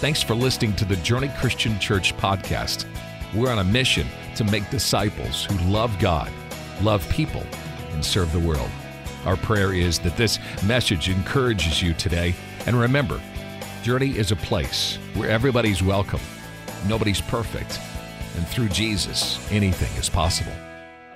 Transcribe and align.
Thanks 0.00 0.22
for 0.22 0.34
listening 0.34 0.74
to 0.76 0.86
the 0.86 0.96
Journey 0.96 1.30
Christian 1.36 1.78
Church 1.78 2.16
podcast. 2.16 2.86
We're 3.34 3.50
on 3.50 3.58
a 3.58 3.64
mission 3.64 4.06
to 4.36 4.44
make 4.44 4.70
disciples 4.70 5.44
who 5.44 5.58
love 5.70 5.94
God, 5.98 6.32
love 6.80 7.06
people, 7.10 7.44
and 7.90 8.02
serve 8.02 8.32
the 8.32 8.40
world. 8.40 8.70
Our 9.26 9.36
prayer 9.36 9.74
is 9.74 9.98
that 9.98 10.16
this 10.16 10.38
message 10.64 11.10
encourages 11.10 11.82
you 11.82 11.92
today. 11.92 12.34
And 12.64 12.80
remember, 12.80 13.20
Journey 13.82 14.16
is 14.16 14.32
a 14.32 14.36
place 14.36 14.96
where 15.12 15.28
everybody's 15.28 15.82
welcome, 15.82 16.22
nobody's 16.88 17.20
perfect, 17.20 17.78
and 18.38 18.48
through 18.48 18.70
Jesus, 18.70 19.38
anything 19.52 19.94
is 20.00 20.08
possible. 20.08 20.54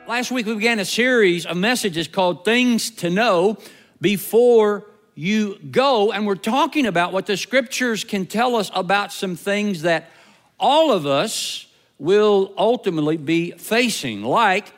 Last 0.07 0.31
week 0.31 0.45
we 0.45 0.57
began 0.57 0.79
a 0.79 0.85
series 0.85 1.47
of 1.47 1.57
messages 1.57 2.07
called 2.07 2.45
Things 2.45 2.91
to 2.97 3.09
Know 3.09 3.57
Before 4.03 4.85
You 5.15 5.59
Go, 5.71 6.13
and 6.13 6.27
we're 6.27 6.35
talking 6.35 6.87
about 6.87 7.13
what 7.13 7.27
the 7.27 7.37
scriptures 7.37 8.05
can 8.05 8.27
tell 8.27 8.57
us 8.57 8.71
about 8.75 9.13
some 9.13 9.37
things 9.37 9.83
that 9.83 10.11
all 10.59 10.93
of 10.93 11.07
us 11.07 11.67
will 11.99 12.53
ultimately 12.57 13.17
be 13.17 13.53
facing, 13.53 14.23
like 14.23 14.73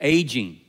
aging 0.00 0.60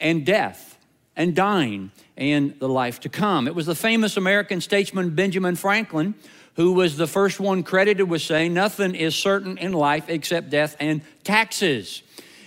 and 0.00 0.26
death 0.26 0.78
and 1.14 1.34
dying 1.34 1.90
and 2.16 2.58
the 2.58 2.68
life 2.68 3.00
to 3.00 3.08
come. 3.08 3.46
It 3.46 3.54
was 3.54 3.66
the 3.66 3.74
famous 3.74 4.16
American 4.16 4.60
statesman 4.60 5.14
Benjamin 5.14 5.56
Franklin 5.56 6.14
who 6.56 6.72
was 6.72 6.96
the 6.96 7.06
first 7.06 7.38
one 7.38 7.62
credited 7.62 8.08
with 8.08 8.22
saying, 8.22 8.54
Nothing 8.54 8.94
is 8.94 9.14
certain 9.14 9.58
in 9.58 9.72
life 9.72 10.08
except 10.08 10.50
death 10.50 10.74
and 10.80 11.02
taxes. 11.22 12.02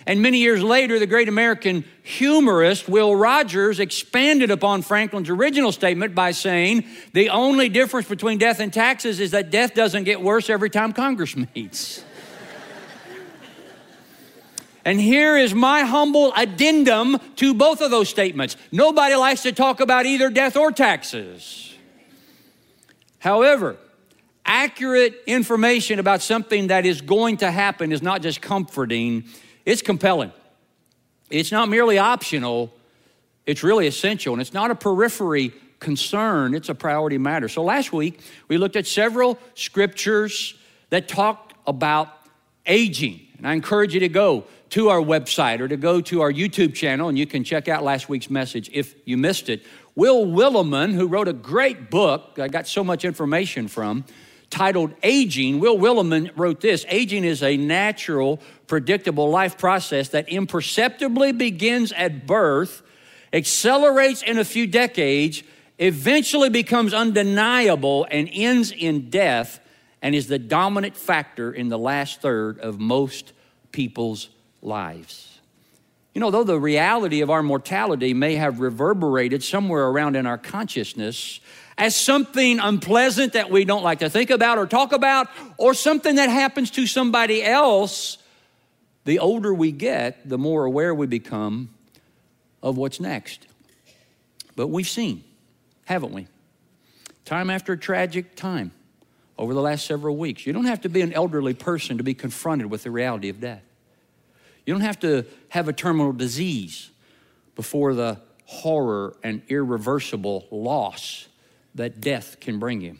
And 0.09 0.23
many 0.23 0.39
years 0.39 0.63
later, 0.63 0.97
the 0.97 1.05
great 1.05 1.29
American 1.29 1.85
humorist 2.01 2.89
Will 2.89 3.15
Rogers 3.15 3.79
expanded 3.79 4.49
upon 4.49 4.81
Franklin's 4.81 5.29
original 5.29 5.71
statement 5.71 6.15
by 6.15 6.31
saying, 6.31 6.85
The 7.13 7.29
only 7.29 7.69
difference 7.69 8.09
between 8.09 8.39
death 8.39 8.59
and 8.59 8.73
taxes 8.73 9.19
is 9.19 9.29
that 9.31 9.51
death 9.51 9.75
doesn't 9.75 10.05
get 10.05 10.19
worse 10.19 10.49
every 10.49 10.71
time 10.71 10.93
Congress 10.93 11.35
meets. 11.35 12.03
And 14.83 14.99
here 14.99 15.37
is 15.37 15.53
my 15.53 15.81
humble 15.81 16.33
addendum 16.35 17.19
to 17.35 17.53
both 17.53 17.79
of 17.79 17.91
those 17.91 18.09
statements. 18.09 18.55
Nobody 18.71 19.13
likes 19.13 19.43
to 19.43 19.51
talk 19.51 19.79
about 19.79 20.07
either 20.07 20.31
death 20.31 20.57
or 20.57 20.71
taxes. 20.71 21.75
However, 23.19 23.77
accurate 24.43 25.21
information 25.27 25.99
about 25.99 26.23
something 26.23 26.67
that 26.67 26.87
is 26.87 27.01
going 27.01 27.37
to 27.37 27.51
happen 27.51 27.91
is 27.91 28.01
not 28.01 28.23
just 28.23 28.41
comforting, 28.41 29.25
it's 29.69 29.81
compelling. 29.81 30.31
It's 31.29 31.51
not 31.51 31.69
merely 31.69 31.99
optional, 31.99 32.73
it's 33.45 33.63
really 33.63 33.85
essential. 33.85 34.33
And 34.33 34.41
it's 34.41 34.53
not 34.53 34.71
a 34.71 34.75
periphery 34.75 35.53
concern, 35.79 36.55
it's 36.55 36.69
a 36.69 36.75
priority 36.75 37.17
matter. 37.17 37.47
So 37.47 37.63
last 37.63 37.93
week, 37.93 38.19
we 38.47 38.57
looked 38.57 38.75
at 38.75 38.87
several 38.87 39.37
scriptures 39.53 40.55
that 40.89 41.07
talked 41.07 41.53
about 41.67 42.09
aging. 42.65 43.21
And 43.37 43.47
I 43.47 43.53
encourage 43.53 43.93
you 43.93 43.99
to 44.01 44.09
go 44.09 44.45
to 44.71 44.89
our 44.89 44.99
website 44.99 45.59
or 45.59 45.67
to 45.67 45.77
go 45.77 46.01
to 46.01 46.21
our 46.21 46.31
YouTube 46.31 46.73
channel 46.73 47.09
and 47.09 47.17
you 47.17 47.25
can 47.25 47.43
check 47.43 47.67
out 47.67 47.83
last 47.83 48.09
week's 48.09 48.29
message 48.29 48.69
if 48.73 48.95
you 49.05 49.17
missed 49.17 49.49
it. 49.49 49.63
Will 49.95 50.25
Willimon, 50.25 50.93
who 50.93 51.07
wrote 51.07 51.27
a 51.27 51.33
great 51.33 51.89
book, 51.89 52.39
I 52.39 52.47
got 52.47 52.67
so 52.67 52.83
much 52.83 53.05
information 53.05 53.67
from, 53.67 54.05
titled 54.49 54.93
Aging. 55.03 55.59
Will 55.59 55.77
Willimon 55.77 56.31
wrote 56.35 56.61
this 56.61 56.85
Aging 56.89 57.23
is 57.23 57.43
a 57.43 57.57
natural, 57.57 58.39
predictable 58.67 59.29
life 59.29 59.57
process 59.57 60.09
that 60.09 60.29
imperceptibly 60.29 61.31
begins 61.31 61.91
at 61.93 62.25
birth, 62.25 62.81
accelerates 63.33 64.21
in 64.21 64.37
a 64.37 64.45
few 64.45 64.67
decades, 64.67 65.43
eventually 65.77 66.49
becomes 66.49 66.93
undeniable, 66.93 68.07
and 68.09 68.29
ends 68.31 68.71
in 68.71 69.09
death, 69.09 69.59
and 70.01 70.15
is 70.15 70.27
the 70.27 70.39
dominant 70.39 70.95
factor 70.95 71.51
in 71.51 71.69
the 71.69 71.77
last 71.77 72.21
third 72.21 72.59
of 72.59 72.79
most 72.79 73.33
people's 73.71 74.29
lives. 74.61 75.39
You 76.13 76.21
know, 76.21 76.31
though 76.31 76.43
the 76.43 76.59
reality 76.59 77.21
of 77.21 77.29
our 77.29 77.43
mortality 77.43 78.13
may 78.13 78.35
have 78.35 78.59
reverberated 78.59 79.43
somewhere 79.43 79.87
around 79.87 80.15
in 80.15 80.25
our 80.25 80.37
consciousness 80.37 81.39
as 81.79 81.95
something 81.95 82.59
unpleasant 82.59 83.33
that 83.33 83.49
we 83.49 83.63
don't 83.63 83.83
like 83.83 83.99
to 83.99 84.09
think 84.09 84.29
about 84.29 84.57
or 84.57 84.67
talk 84.67 84.91
about, 84.91 85.29
or 85.57 85.73
something 85.73 86.15
that 86.15 86.29
happens 86.29 86.69
to 86.71 86.85
somebody 86.85 87.41
else, 87.41 88.17
the 89.05 89.19
older 89.19 89.53
we 89.53 89.71
get, 89.71 90.27
the 90.27 90.37
more 90.37 90.65
aware 90.65 90.93
we 90.93 91.07
become 91.07 91.69
of 92.61 92.77
what's 92.77 92.99
next. 92.99 93.47
But 94.57 94.67
we've 94.67 94.89
seen, 94.89 95.23
haven't 95.85 96.11
we? 96.11 96.27
Time 97.23 97.49
after 97.49 97.77
tragic 97.77 98.35
time 98.35 98.73
over 99.37 99.53
the 99.53 99.61
last 99.61 99.85
several 99.85 100.17
weeks. 100.17 100.45
You 100.45 100.51
don't 100.51 100.65
have 100.65 100.81
to 100.81 100.89
be 100.89 100.99
an 100.99 101.13
elderly 101.13 101.53
person 101.53 101.97
to 101.97 102.03
be 102.03 102.13
confronted 102.13 102.69
with 102.69 102.83
the 102.83 102.91
reality 102.91 103.29
of 103.29 103.39
death. 103.39 103.63
You 104.65 104.73
don't 104.73 104.81
have 104.81 104.99
to 104.99 105.25
have 105.47 105.69
a 105.69 105.73
terminal 105.73 106.11
disease 106.11 106.89
before 107.55 107.93
the 107.93 108.19
horror 108.43 109.15
and 109.23 109.43
irreversible 109.47 110.45
loss 110.51 111.28
that 111.75 112.01
death 112.01 112.39
can 112.39 112.59
bring 112.59 112.81
you. 112.81 112.97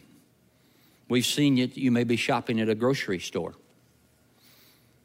We've 1.08 1.26
seen 1.26 1.58
it, 1.58 1.76
you 1.76 1.90
may 1.90 2.04
be 2.04 2.16
shopping 2.16 2.60
at 2.60 2.68
a 2.68 2.74
grocery 2.74 3.18
store. 3.18 3.54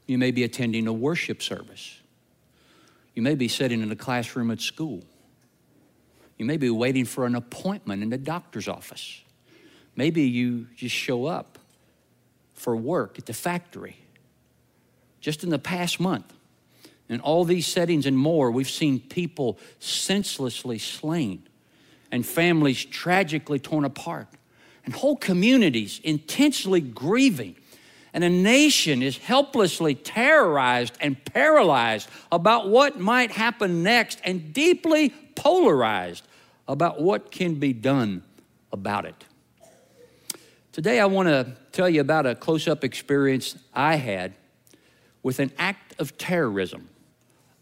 You 0.05 0.17
may 0.17 0.31
be 0.31 0.43
attending 0.43 0.87
a 0.87 0.93
worship 0.93 1.41
service. 1.41 1.99
You 3.15 3.21
may 3.21 3.35
be 3.35 3.47
sitting 3.47 3.81
in 3.81 3.91
a 3.91 3.95
classroom 3.95 4.51
at 4.51 4.61
school. 4.61 5.03
You 6.37 6.45
may 6.45 6.57
be 6.57 6.69
waiting 6.69 7.05
for 7.05 7.25
an 7.25 7.33
appointment 7.33 8.03
in 8.03 8.09
the 8.09 8.17
doctor's 8.17 8.67
office. 8.67 9.21
Maybe 9.95 10.23
you 10.23 10.67
just 10.75 10.93
show 10.93 11.25
up 11.25 11.57
for 12.53 12.75
work 12.75 13.17
at 13.17 13.25
the 13.25 13.33
factory. 13.33 13.97
Just 15.21 15.43
in 15.43 15.49
the 15.49 15.59
past 15.59 15.99
month, 15.99 16.31
in 17.09 17.19
all 17.19 17.45
these 17.45 17.65
settings 17.65 18.05
and 18.05 18.17
more, 18.17 18.51
we've 18.51 18.69
seen 18.69 18.99
people 18.99 19.57
senselessly 19.79 20.77
slain 20.77 21.47
and 22.11 22.25
families 22.25 22.83
tragically 22.85 23.59
torn 23.59 23.85
apart 23.85 24.27
and 24.85 24.93
whole 24.93 25.15
communities 25.15 25.99
intensely 26.03 26.79
grieving. 26.79 27.55
And 28.13 28.23
a 28.23 28.29
nation 28.29 29.03
is 29.03 29.17
helplessly 29.17 29.93
terrorized 29.93 30.97
and 31.01 31.23
paralyzed 31.25 32.09
about 32.31 32.69
what 32.69 32.99
might 32.99 33.31
happen 33.31 33.83
next 33.83 34.21
and 34.23 34.53
deeply 34.53 35.09
polarized 35.35 36.25
about 36.67 37.01
what 37.01 37.31
can 37.31 37.55
be 37.55 37.73
done 37.73 38.23
about 38.71 39.05
it. 39.05 39.25
Today, 40.71 40.99
I 40.99 41.05
want 41.05 41.27
to 41.29 41.55
tell 41.71 41.89
you 41.89 42.01
about 42.01 42.25
a 42.25 42.35
close 42.35 42.67
up 42.67 42.83
experience 42.83 43.57
I 43.73 43.95
had 43.95 44.33
with 45.23 45.39
an 45.39 45.51
act 45.57 45.99
of 45.99 46.17
terrorism 46.17 46.87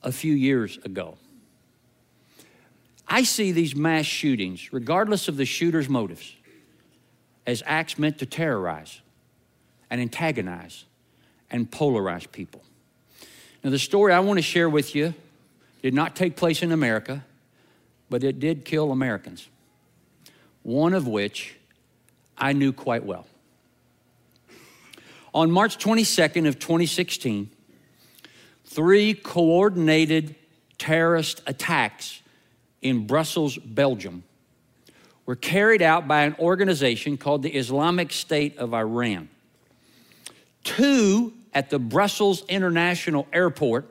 a 0.03 0.11
few 0.11 0.33
years 0.33 0.77
ago. 0.83 1.17
I 3.13 3.21
see 3.21 3.51
these 3.51 3.75
mass 3.75 4.07
shootings, 4.07 4.73
regardless 4.73 5.27
of 5.27 5.37
the 5.37 5.45
shooter's 5.45 5.87
motives, 5.87 6.35
as 7.45 7.61
acts 7.67 7.99
meant 7.99 8.17
to 8.17 8.25
terrorize 8.25 9.01
and 9.91 10.01
antagonize 10.01 10.85
and 11.51 11.69
polarize 11.69 12.31
people. 12.31 12.63
Now, 13.63 13.69
the 13.69 13.77
story 13.77 14.13
I 14.13 14.19
want 14.21 14.39
to 14.39 14.41
share 14.41 14.67
with 14.67 14.95
you 14.95 15.13
did 15.83 15.93
not 15.93 16.15
take 16.15 16.35
place 16.35 16.63
in 16.63 16.71
America, 16.71 17.23
but 18.09 18.23
it 18.23 18.39
did 18.39 18.65
kill 18.65 18.91
Americans, 18.91 19.47
one 20.63 20.95
of 20.95 21.07
which 21.07 21.55
I 22.35 22.53
knew 22.53 22.73
quite 22.73 23.05
well. 23.05 23.27
On 25.35 25.51
March 25.51 25.77
22nd 25.77 26.47
of 26.47 26.57
2016, 26.57 27.51
three 28.65 29.13
coordinated 29.13 30.33
terrorist 30.79 31.43
attacks 31.45 32.22
in 32.83 33.07
Brussels, 33.07 33.57
Belgium, 33.57 34.23
were 35.25 35.35
carried 35.35 35.81
out 35.81 36.07
by 36.07 36.23
an 36.23 36.35
organization 36.37 37.17
called 37.17 37.41
the 37.41 37.55
Islamic 37.55 38.11
State 38.11 38.57
of 38.57 38.73
Iran. 38.73 39.29
Two 40.63 41.33
at 41.53 41.69
the 41.69 41.79
Brussels 41.79 42.43
International 42.47 43.27
Airport, 43.31 43.89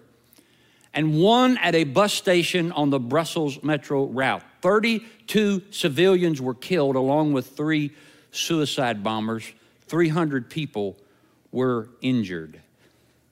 and 0.95 1.21
one 1.21 1.57
at 1.59 1.75
a 1.75 1.85
bus 1.85 2.13
station 2.13 2.71
on 2.73 2.91
the 2.91 3.01
Brussels 3.01 3.63
metro 3.63 4.05
route. 4.05 4.43
32 4.61 5.63
civilians 5.71 6.41
were 6.41 6.55
killed, 6.55 6.97
along 6.97 7.33
with 7.33 7.57
three 7.57 7.93
suicide 8.31 9.03
bombers. 9.03 9.51
300 9.89 10.51
people 10.51 10.97
were 11.51 11.89
injured. 12.03 12.61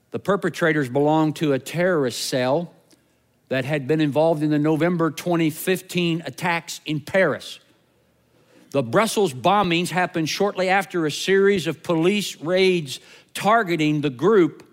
The 0.09 0.19
perpetrators 0.19 0.89
belonged 0.89 1.35
to 1.37 1.53
a 1.53 1.59
terrorist 1.59 2.25
cell 2.25 2.73
that 3.51 3.65
had 3.65 3.85
been 3.85 3.99
involved 3.99 4.43
in 4.43 4.49
the 4.49 4.57
November 4.57 5.11
2015 5.11 6.23
attacks 6.25 6.79
in 6.85 7.01
Paris. 7.01 7.59
The 8.69 8.81
Brussels 8.81 9.33
bombings 9.33 9.89
happened 9.89 10.29
shortly 10.29 10.69
after 10.69 11.05
a 11.05 11.11
series 11.11 11.67
of 11.67 11.83
police 11.83 12.37
raids 12.37 13.01
targeting 13.33 13.99
the 13.99 14.09
group. 14.09 14.65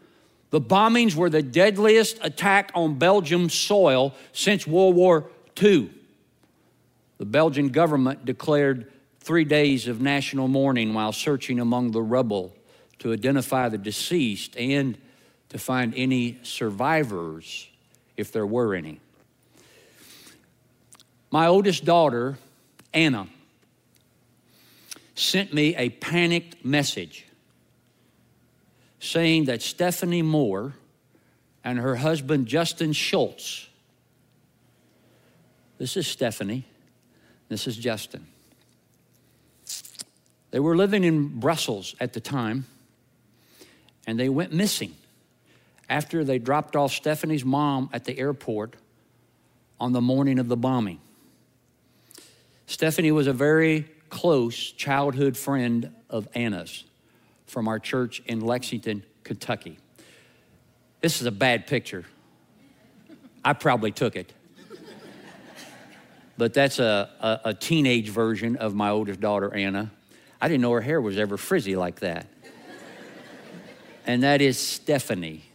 The 0.50 0.60
bombings 0.60 1.16
were 1.16 1.28
the 1.28 1.42
deadliest 1.42 2.20
attack 2.22 2.70
on 2.72 3.00
Belgium 3.00 3.50
soil 3.50 4.14
since 4.32 4.64
World 4.64 4.94
War 4.94 5.28
II. 5.60 5.90
The 7.16 7.26
Belgian 7.26 7.70
government 7.70 8.24
declared 8.24 8.92
three 9.18 9.44
days 9.44 9.88
of 9.88 10.00
national 10.00 10.46
mourning 10.46 10.94
while 10.94 11.10
searching 11.10 11.58
among 11.58 11.90
the 11.90 12.02
rubble 12.02 12.54
to 13.00 13.12
identify 13.12 13.68
the 13.68 13.76
deceased 13.76 14.56
and 14.56 14.96
to 15.48 15.58
find 15.58 15.94
any 15.96 16.38
survivors, 16.44 17.67
if 18.18 18.32
there 18.32 18.46
were 18.46 18.74
any. 18.74 19.00
My 21.30 21.46
oldest 21.46 21.84
daughter, 21.84 22.36
Anna, 22.92 23.28
sent 25.14 25.54
me 25.54 25.74
a 25.76 25.88
panicked 25.88 26.64
message 26.64 27.26
saying 29.00 29.44
that 29.44 29.62
Stephanie 29.62 30.22
Moore 30.22 30.74
and 31.62 31.78
her 31.78 31.96
husband, 31.96 32.46
Justin 32.46 32.92
Schultz, 32.92 33.68
this 35.78 35.96
is 35.96 36.06
Stephanie, 36.06 36.64
this 37.48 37.66
is 37.68 37.76
Justin. 37.76 38.26
They 40.50 40.58
were 40.58 40.76
living 40.76 41.04
in 41.04 41.38
Brussels 41.38 41.94
at 42.00 42.14
the 42.14 42.20
time, 42.20 42.66
and 44.06 44.18
they 44.18 44.28
went 44.28 44.52
missing 44.52 44.96
after 45.88 46.24
they 46.24 46.38
dropped 46.38 46.76
off 46.76 46.92
Stephanie's 46.92 47.44
mom 47.44 47.88
at 47.92 48.04
the 48.04 48.18
airport 48.18 48.76
on 49.80 49.92
the 49.92 50.00
morning 50.00 50.38
of 50.38 50.48
the 50.48 50.56
bombing. 50.56 51.00
Stephanie 52.66 53.12
was 53.12 53.26
a 53.26 53.32
very 53.32 53.86
close 54.10 54.72
childhood 54.72 55.36
friend 55.36 55.92
of 56.10 56.28
Anna's 56.34 56.84
from 57.46 57.68
our 57.68 57.78
church 57.78 58.20
in 58.26 58.40
Lexington, 58.40 59.02
Kentucky. 59.24 59.78
This 61.00 61.20
is 61.20 61.26
a 61.26 61.32
bad 61.32 61.66
picture. 61.66 62.04
I 63.44 63.54
probably 63.54 63.92
took 63.92 64.16
it. 64.16 64.32
But 66.36 66.54
that's 66.54 66.78
a, 66.78 67.10
a, 67.20 67.40
a, 67.50 67.54
teenage 67.54 68.10
version 68.10 68.56
of 68.56 68.72
my 68.72 68.90
oldest 68.90 69.18
daughter, 69.18 69.52
Anna. 69.52 69.90
I 70.40 70.46
didn't 70.46 70.60
know 70.60 70.70
her 70.70 70.80
hair 70.80 71.00
was 71.00 71.18
ever 71.18 71.36
frizzy 71.36 71.74
like 71.74 71.98
that. 72.00 72.28
and 74.06 74.22
that 74.22 74.40
is 74.40 74.56
Stephanie 74.56 75.47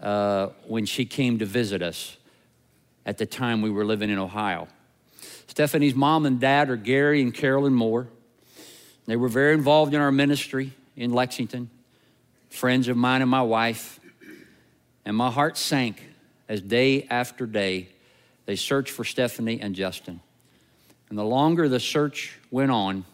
uh, 0.00 0.48
when 0.66 0.86
she 0.86 1.04
came 1.04 1.38
to 1.38 1.46
visit 1.46 1.82
us 1.82 2.16
at 3.06 3.18
the 3.18 3.26
time 3.26 3.62
we 3.62 3.70
were 3.70 3.84
living 3.84 4.10
in 4.10 4.18
Ohio. 4.18 4.68
Stephanie's 5.46 5.94
mom 5.94 6.26
and 6.26 6.40
dad 6.40 6.70
are 6.70 6.76
Gary 6.76 7.22
and 7.22 7.32
Carolyn 7.32 7.74
Moore. 7.74 8.08
They 9.06 9.16
were 9.16 9.28
very 9.28 9.54
involved 9.54 9.94
in 9.94 10.00
our 10.00 10.12
ministry 10.12 10.72
in 10.96 11.12
Lexington, 11.12 11.70
friends 12.50 12.88
of 12.88 12.96
mine 12.96 13.22
and 13.22 13.30
my 13.30 13.42
wife. 13.42 14.00
And 15.04 15.16
my 15.16 15.30
heart 15.30 15.58
sank 15.58 16.02
as 16.48 16.60
day 16.60 17.06
after 17.10 17.46
day 17.46 17.88
they 18.46 18.56
searched 18.56 18.90
for 18.90 19.04
Stephanie 19.04 19.60
and 19.60 19.74
Justin. 19.74 20.20
And 21.08 21.18
the 21.18 21.24
longer 21.24 21.68
the 21.68 21.80
search 21.80 22.38
went 22.50 22.70
on, 22.70 23.04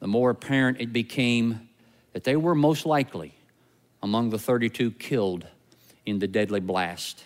the 0.00 0.06
more 0.06 0.30
apparent 0.30 0.80
it 0.80 0.92
became 0.92 1.68
that 2.12 2.24
they 2.24 2.36
were 2.36 2.54
most 2.54 2.86
likely 2.86 3.34
among 4.02 4.30
the 4.30 4.38
32 4.38 4.92
killed 4.92 5.46
in 6.06 6.18
the 6.18 6.28
deadly 6.28 6.60
blast. 6.60 7.24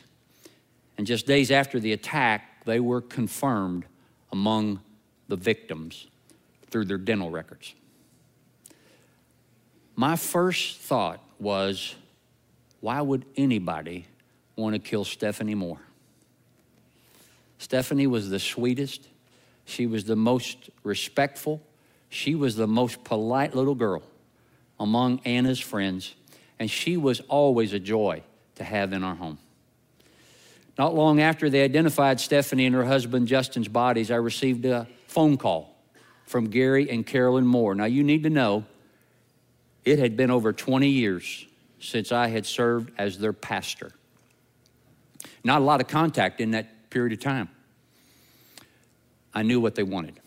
And 0.96 1.06
just 1.06 1.26
days 1.26 1.50
after 1.50 1.78
the 1.78 1.92
attack, 1.92 2.64
they 2.64 2.80
were 2.80 3.00
confirmed 3.00 3.84
among 4.32 4.80
the 5.28 5.36
victims 5.36 6.06
through 6.70 6.84
their 6.86 6.98
dental 6.98 7.30
records. 7.30 7.74
My 9.96 10.16
first 10.16 10.78
thought 10.78 11.20
was, 11.38 11.94
why 12.80 13.00
would 13.00 13.24
anybody 13.36 14.06
want 14.56 14.74
to 14.74 14.78
kill 14.78 15.04
Stephanie 15.04 15.54
Moore? 15.54 15.80
Stephanie 17.58 18.06
was 18.06 18.30
the 18.30 18.38
sweetest. 18.38 19.08
She 19.64 19.86
was 19.86 20.04
the 20.04 20.16
most 20.16 20.70
respectful. 20.84 21.60
She 22.08 22.34
was 22.34 22.56
the 22.56 22.68
most 22.68 23.02
polite 23.04 23.54
little 23.54 23.74
girl 23.74 24.02
among 24.80 25.20
Anna's 25.24 25.58
friends, 25.58 26.14
and 26.58 26.70
she 26.70 26.96
was 26.96 27.20
always 27.28 27.72
a 27.72 27.80
joy 27.80 28.22
to 28.58 28.64
have 28.64 28.92
in 28.92 29.02
our 29.02 29.14
home. 29.14 29.38
Not 30.78 30.94
long 30.94 31.20
after 31.20 31.50
they 31.50 31.62
identified 31.64 32.20
Stephanie 32.20 32.66
and 32.66 32.74
her 32.74 32.84
husband 32.84 33.26
Justin's 33.26 33.66
bodies, 33.66 34.10
I 34.10 34.16
received 34.16 34.64
a 34.64 34.86
phone 35.08 35.36
call 35.36 35.74
from 36.26 36.50
Gary 36.50 36.88
and 36.88 37.04
Carolyn 37.04 37.46
Moore. 37.46 37.74
Now, 37.74 37.86
you 37.86 38.04
need 38.04 38.22
to 38.22 38.30
know 38.30 38.64
it 39.84 39.98
had 39.98 40.16
been 40.16 40.30
over 40.30 40.52
20 40.52 40.88
years 40.88 41.46
since 41.80 42.12
I 42.12 42.28
had 42.28 42.46
served 42.46 42.92
as 42.98 43.18
their 43.18 43.32
pastor. 43.32 43.90
Not 45.42 45.60
a 45.62 45.64
lot 45.64 45.80
of 45.80 45.88
contact 45.88 46.40
in 46.40 46.52
that 46.52 46.90
period 46.90 47.12
of 47.12 47.20
time. 47.20 47.48
I 49.34 49.42
knew 49.42 49.60
what 49.60 49.74
they 49.74 49.82
wanted. 49.82 50.20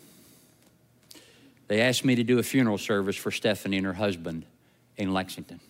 They 1.68 1.80
asked 1.80 2.04
me 2.04 2.14
to 2.16 2.24
do 2.24 2.38
a 2.38 2.42
funeral 2.42 2.78
service 2.78 3.16
for 3.16 3.30
Stephanie 3.30 3.78
and 3.78 3.86
her 3.86 3.94
husband 3.94 4.44
in 4.96 5.14
Lexington. 5.14 5.60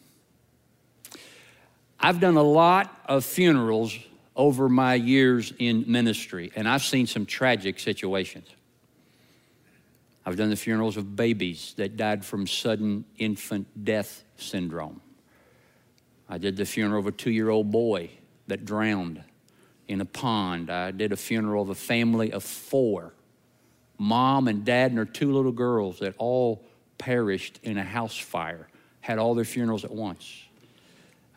I've 2.02 2.20
done 2.20 2.36
a 2.36 2.42
lot 2.42 2.94
of 3.06 3.24
funerals 3.24 3.96
over 4.34 4.68
my 4.68 4.94
years 4.94 5.52
in 5.58 5.84
ministry, 5.86 6.50
and 6.56 6.68
I've 6.68 6.82
seen 6.82 7.06
some 7.06 7.26
tragic 7.26 7.78
situations. 7.78 8.48
I've 10.24 10.36
done 10.36 10.50
the 10.50 10.56
funerals 10.56 10.96
of 10.96 11.16
babies 11.16 11.74
that 11.76 11.96
died 11.96 12.24
from 12.24 12.46
sudden 12.46 13.04
infant 13.18 13.84
death 13.84 14.24
syndrome. 14.36 15.00
I 16.28 16.38
did 16.38 16.56
the 16.56 16.64
funeral 16.64 17.00
of 17.00 17.06
a 17.06 17.12
two 17.12 17.30
year 17.30 17.50
old 17.50 17.70
boy 17.70 18.10
that 18.46 18.64
drowned 18.64 19.22
in 19.88 20.00
a 20.00 20.04
pond. 20.04 20.70
I 20.70 20.90
did 20.90 21.12
a 21.12 21.16
funeral 21.16 21.62
of 21.62 21.68
a 21.68 21.74
family 21.74 22.32
of 22.32 22.42
four 22.42 23.12
mom 24.02 24.48
and 24.48 24.64
dad 24.64 24.90
and 24.90 24.98
their 24.98 25.04
two 25.04 25.32
little 25.32 25.52
girls 25.52 26.00
that 26.00 26.14
all 26.18 26.64
perished 26.98 27.60
in 27.62 27.78
a 27.78 27.84
house 27.84 28.18
fire, 28.18 28.68
had 29.00 29.18
all 29.18 29.34
their 29.34 29.44
funerals 29.44 29.84
at 29.84 29.92
once. 29.92 30.42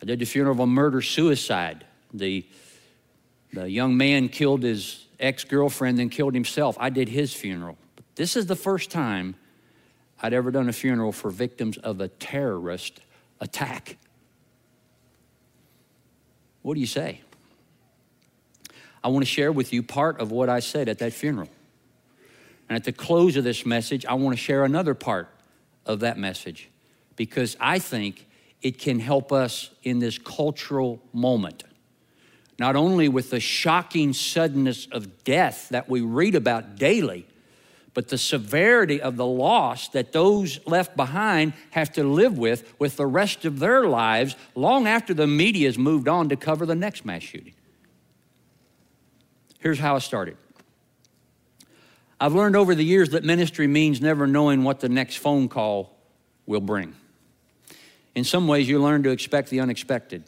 I 0.02 0.04
did 0.04 0.18
the 0.18 0.26
funeral 0.26 0.52
of 0.52 0.60
a 0.60 0.66
murder 0.66 1.00
suicide. 1.00 1.84
The, 2.12 2.46
the 3.52 3.68
young 3.68 3.96
man 3.96 4.28
killed 4.28 4.62
his 4.62 5.06
ex 5.18 5.44
girlfriend, 5.44 5.98
then 5.98 6.10
killed 6.10 6.34
himself. 6.34 6.76
I 6.78 6.90
did 6.90 7.08
his 7.08 7.32
funeral. 7.32 7.76
But 7.96 8.04
this 8.14 8.36
is 8.36 8.46
the 8.46 8.56
first 8.56 8.90
time 8.90 9.34
I'd 10.20 10.32
ever 10.32 10.50
done 10.50 10.68
a 10.68 10.72
funeral 10.72 11.12
for 11.12 11.30
victims 11.30 11.76
of 11.78 12.00
a 12.00 12.08
terrorist 12.08 13.00
attack. 13.40 13.96
What 16.62 16.74
do 16.74 16.80
you 16.80 16.86
say? 16.86 17.20
I 19.04 19.08
want 19.08 19.24
to 19.24 19.30
share 19.30 19.52
with 19.52 19.72
you 19.72 19.82
part 19.82 20.20
of 20.20 20.32
what 20.32 20.48
I 20.48 20.60
said 20.60 20.88
at 20.88 20.98
that 20.98 21.12
funeral. 21.12 21.48
And 22.68 22.74
at 22.74 22.84
the 22.84 22.92
close 22.92 23.36
of 23.36 23.44
this 23.44 23.64
message, 23.64 24.04
I 24.04 24.14
want 24.14 24.36
to 24.36 24.42
share 24.42 24.64
another 24.64 24.94
part 24.94 25.28
of 25.84 26.00
that 26.00 26.18
message 26.18 26.68
because 27.14 27.56
I 27.60 27.78
think 27.78 28.26
it 28.62 28.78
can 28.78 29.00
help 29.00 29.32
us 29.32 29.70
in 29.82 29.98
this 29.98 30.18
cultural 30.18 31.00
moment. 31.12 31.64
Not 32.58 32.74
only 32.74 33.08
with 33.08 33.30
the 33.30 33.40
shocking 33.40 34.12
suddenness 34.12 34.86
of 34.90 35.24
death 35.24 35.68
that 35.68 35.88
we 35.88 36.00
read 36.00 36.34
about 36.34 36.76
daily, 36.76 37.26
but 37.92 38.08
the 38.08 38.18
severity 38.18 39.00
of 39.00 39.16
the 39.16 39.26
loss 39.26 39.88
that 39.88 40.12
those 40.12 40.60
left 40.66 40.96
behind 40.96 41.54
have 41.70 41.92
to 41.92 42.04
live 42.04 42.36
with 42.36 42.74
with 42.78 42.96
the 42.96 43.06
rest 43.06 43.44
of 43.44 43.58
their 43.58 43.86
lives 43.86 44.36
long 44.54 44.86
after 44.86 45.14
the 45.14 45.26
media 45.26 45.66
has 45.66 45.78
moved 45.78 46.06
on 46.06 46.28
to 46.28 46.36
cover 46.36 46.66
the 46.66 46.74
next 46.74 47.06
mass 47.06 47.22
shooting. 47.22 47.54
Here's 49.60 49.78
how 49.78 49.96
I 49.96 50.00
started. 50.00 50.36
I've 52.20 52.34
learned 52.34 52.56
over 52.56 52.74
the 52.74 52.84
years 52.84 53.10
that 53.10 53.24
ministry 53.24 53.66
means 53.66 54.00
never 54.00 54.26
knowing 54.26 54.62
what 54.62 54.80
the 54.80 54.88
next 54.88 55.16
phone 55.16 55.48
call 55.48 55.96
will 56.46 56.60
bring. 56.60 56.94
In 58.16 58.24
some 58.24 58.48
ways, 58.48 58.66
you 58.66 58.82
learn 58.82 59.02
to 59.02 59.10
expect 59.10 59.50
the 59.50 59.60
unexpected. 59.60 60.24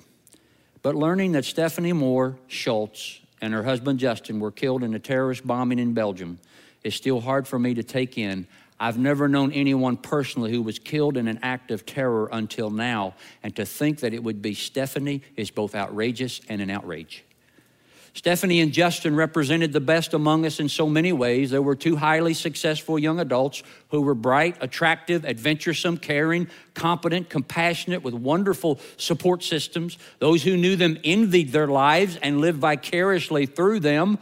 But 0.83 0.95
learning 0.95 1.33
that 1.33 1.47
Stephanie 1.47 1.95
Moore 1.95 2.37
Schultz 2.47 3.21
and 3.41 3.55
her 3.55 3.63
husband 3.63 3.99
Justin 3.99 4.41
were 4.41 4.51
killed 4.51 4.85
in 4.85 4.95
a 4.95 4.99
terrorist 4.99 5.47
bombing 5.47 5.79
in 5.79 5.95
Belgium 5.95 6.39
is 6.85 6.95
still 6.95 7.23
hard 7.23 7.49
for 7.49 7.59
me 7.59 7.73
to 7.73 7.83
take 7.83 8.19
in. 8.19 8.47
I've 8.79 8.99
never 8.99 9.27
known 9.27 9.53
anyone 9.53 9.97
personally 9.97 10.53
who 10.53 10.61
was 10.61 10.79
killed 10.79 11.17
in 11.17 11.29
an 11.29 11.41
act 11.43 11.71
of 11.71 11.87
terror 11.87 12.29
until 12.31 12.69
now, 12.69 13.15
and 13.43 13.57
to 13.57 13.65
think 13.65 14.01
that 14.01 14.13
it 14.13 14.23
would 14.23 14.43
be 14.43 14.53
Stephanie 14.53 15.23
is 15.35 15.51
both 15.51 15.75
outrageous 15.75 16.43
and 16.47 16.61
an 16.61 16.69
outrage. 16.69 17.25
Stephanie 18.15 18.61
and 18.61 18.73
Justin 18.73 19.15
represented 19.15 19.73
the 19.73 19.81
best 19.81 20.15
among 20.15 20.45
us 20.45 20.61
in 20.61 20.69
so 20.69 20.89
many 20.89 21.13
ways. 21.13 21.51
They 21.51 21.59
were 21.59 21.77
two 21.77 21.97
highly 21.97 22.35
successful 22.35 22.99
young 22.99 23.21
adults 23.21 23.63
who 23.91 24.03
were 24.03 24.15
bright, 24.15 24.57
attractive, 24.61 25.25
adventuresome, 25.25 25.99
caring, 25.99 26.49
competent, 26.75 27.29
compassionate, 27.29 28.03
with 28.03 28.15
wonderful 28.15 28.81
support 28.97 29.43
systems. 29.43 29.99
Those 30.19 30.43
who 30.43 30.57
knew 30.57 30.77
them 30.77 30.99
envied 31.05 31.53
their 31.53 31.69
lives 31.69 32.17
and 32.23 32.41
lived 32.41 32.59
vicariously 32.59 33.47
through 33.47 33.81
them. 33.81 34.19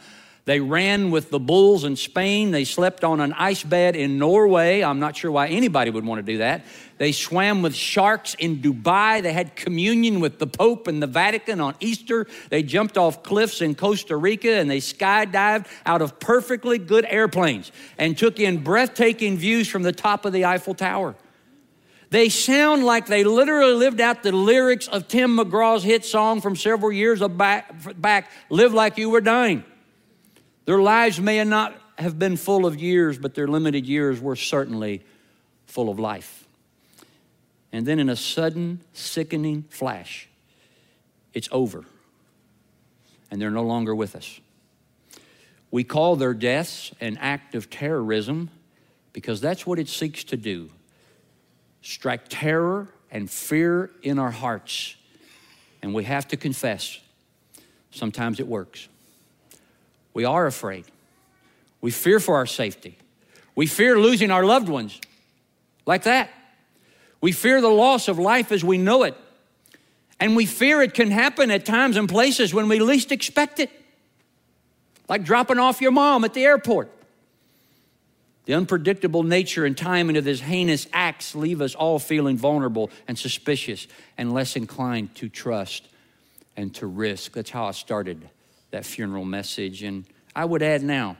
They 0.46 0.60
ran 0.60 1.10
with 1.10 1.30
the 1.30 1.40
bulls 1.40 1.82
in 1.82 1.96
Spain. 1.96 2.52
They 2.52 2.62
slept 2.62 3.02
on 3.02 3.20
an 3.20 3.32
ice 3.32 3.64
bed 3.64 3.96
in 3.96 4.16
Norway. 4.16 4.80
I'm 4.80 5.00
not 5.00 5.16
sure 5.16 5.32
why 5.32 5.48
anybody 5.48 5.90
would 5.90 6.06
want 6.06 6.24
to 6.24 6.32
do 6.32 6.38
that. 6.38 6.64
They 6.98 7.10
swam 7.10 7.62
with 7.62 7.74
sharks 7.74 8.34
in 8.34 8.58
Dubai. 8.58 9.22
They 9.22 9.32
had 9.32 9.56
communion 9.56 10.20
with 10.20 10.38
the 10.38 10.46
Pope 10.46 10.86
in 10.86 11.00
the 11.00 11.08
Vatican 11.08 11.60
on 11.60 11.74
Easter. 11.80 12.28
They 12.48 12.62
jumped 12.62 12.96
off 12.96 13.24
cliffs 13.24 13.60
in 13.60 13.74
Costa 13.74 14.16
Rica 14.16 14.52
and 14.52 14.70
they 14.70 14.78
skydived 14.78 15.66
out 15.84 16.00
of 16.00 16.20
perfectly 16.20 16.78
good 16.78 17.04
airplanes 17.06 17.72
and 17.98 18.16
took 18.16 18.38
in 18.38 18.62
breathtaking 18.62 19.38
views 19.38 19.66
from 19.66 19.82
the 19.82 19.90
top 19.90 20.24
of 20.24 20.32
the 20.32 20.44
Eiffel 20.44 20.74
Tower. 20.74 21.16
They 22.10 22.28
sound 22.28 22.84
like 22.84 23.06
they 23.06 23.24
literally 23.24 23.74
lived 23.74 24.00
out 24.00 24.22
the 24.22 24.30
lyrics 24.30 24.86
of 24.86 25.08
Tim 25.08 25.36
McGraw's 25.36 25.82
hit 25.82 26.04
song 26.04 26.40
from 26.40 26.54
several 26.54 26.92
years 26.92 27.20
back, 27.20 28.00
back 28.00 28.30
Live 28.48 28.72
Like 28.72 28.96
You 28.96 29.10
Were 29.10 29.20
Dying. 29.20 29.64
Their 30.66 30.80
lives 30.80 31.18
may 31.20 31.42
not 31.44 31.74
have 31.96 32.18
been 32.18 32.36
full 32.36 32.66
of 32.66 32.80
years, 32.80 33.18
but 33.18 33.34
their 33.34 33.48
limited 33.48 33.86
years 33.86 34.20
were 34.20 34.36
certainly 34.36 35.02
full 35.66 35.88
of 35.88 35.98
life. 35.98 36.46
And 37.72 37.86
then 37.86 37.98
in 37.98 38.08
a 38.08 38.16
sudden, 38.16 38.80
sickening 38.92 39.64
flash, 39.70 40.28
it's 41.32 41.48
over. 41.50 41.84
And 43.30 43.40
they're 43.40 43.50
no 43.50 43.62
longer 43.62 43.94
with 43.94 44.14
us. 44.14 44.40
We 45.70 45.84
call 45.84 46.16
their 46.16 46.34
deaths 46.34 46.92
an 47.00 47.16
act 47.18 47.54
of 47.54 47.70
terrorism 47.70 48.50
because 49.12 49.40
that's 49.40 49.66
what 49.66 49.78
it 49.78 49.88
seeks 49.88 50.24
to 50.24 50.36
do 50.36 50.70
strike 51.80 52.22
terror 52.28 52.88
and 53.12 53.30
fear 53.30 53.90
in 54.02 54.18
our 54.18 54.32
hearts. 54.32 54.96
And 55.82 55.94
we 55.94 56.02
have 56.04 56.26
to 56.28 56.36
confess, 56.36 56.98
sometimes 57.92 58.40
it 58.40 58.46
works. 58.46 58.88
We 60.16 60.24
are 60.24 60.46
afraid. 60.46 60.86
We 61.82 61.90
fear 61.90 62.20
for 62.20 62.36
our 62.36 62.46
safety. 62.46 62.96
We 63.54 63.66
fear 63.66 63.98
losing 63.98 64.30
our 64.30 64.46
loved 64.46 64.66
ones 64.66 64.98
like 65.84 66.04
that. 66.04 66.30
We 67.20 67.32
fear 67.32 67.60
the 67.60 67.68
loss 67.68 68.08
of 68.08 68.18
life 68.18 68.50
as 68.50 68.64
we 68.64 68.78
know 68.78 69.02
it. 69.02 69.14
And 70.18 70.34
we 70.34 70.46
fear 70.46 70.80
it 70.80 70.94
can 70.94 71.10
happen 71.10 71.50
at 71.50 71.66
times 71.66 71.98
and 71.98 72.08
places 72.08 72.54
when 72.54 72.66
we 72.66 72.78
least 72.78 73.12
expect 73.12 73.60
it, 73.60 73.68
like 75.06 75.22
dropping 75.22 75.58
off 75.58 75.82
your 75.82 75.92
mom 75.92 76.24
at 76.24 76.32
the 76.32 76.44
airport. 76.44 76.90
The 78.46 78.54
unpredictable 78.54 79.22
nature 79.22 79.66
and 79.66 79.76
timing 79.76 80.16
of 80.16 80.24
these 80.24 80.40
heinous 80.40 80.86
acts 80.94 81.34
leave 81.34 81.60
us 81.60 81.74
all 81.74 81.98
feeling 81.98 82.38
vulnerable 82.38 82.90
and 83.06 83.18
suspicious 83.18 83.86
and 84.16 84.32
less 84.32 84.56
inclined 84.56 85.14
to 85.16 85.28
trust 85.28 85.86
and 86.56 86.74
to 86.76 86.86
risk. 86.86 87.32
That's 87.32 87.50
how 87.50 87.66
I 87.66 87.72
started 87.72 88.30
that 88.70 88.84
funeral 88.84 89.24
message. 89.24 89.82
And 89.82 90.04
I 90.34 90.44
would 90.44 90.62
add 90.62 90.82
now, 90.82 91.16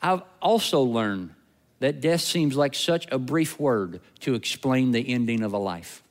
I've 0.00 0.22
also 0.40 0.82
learned 0.82 1.34
that 1.80 2.00
death 2.00 2.20
seems 2.20 2.56
like 2.56 2.74
such 2.74 3.06
a 3.10 3.18
brief 3.18 3.58
word 3.58 4.00
to 4.20 4.34
explain 4.34 4.92
the 4.92 5.08
ending 5.08 5.42
of 5.42 5.52
a 5.52 5.58
life. 5.58 6.02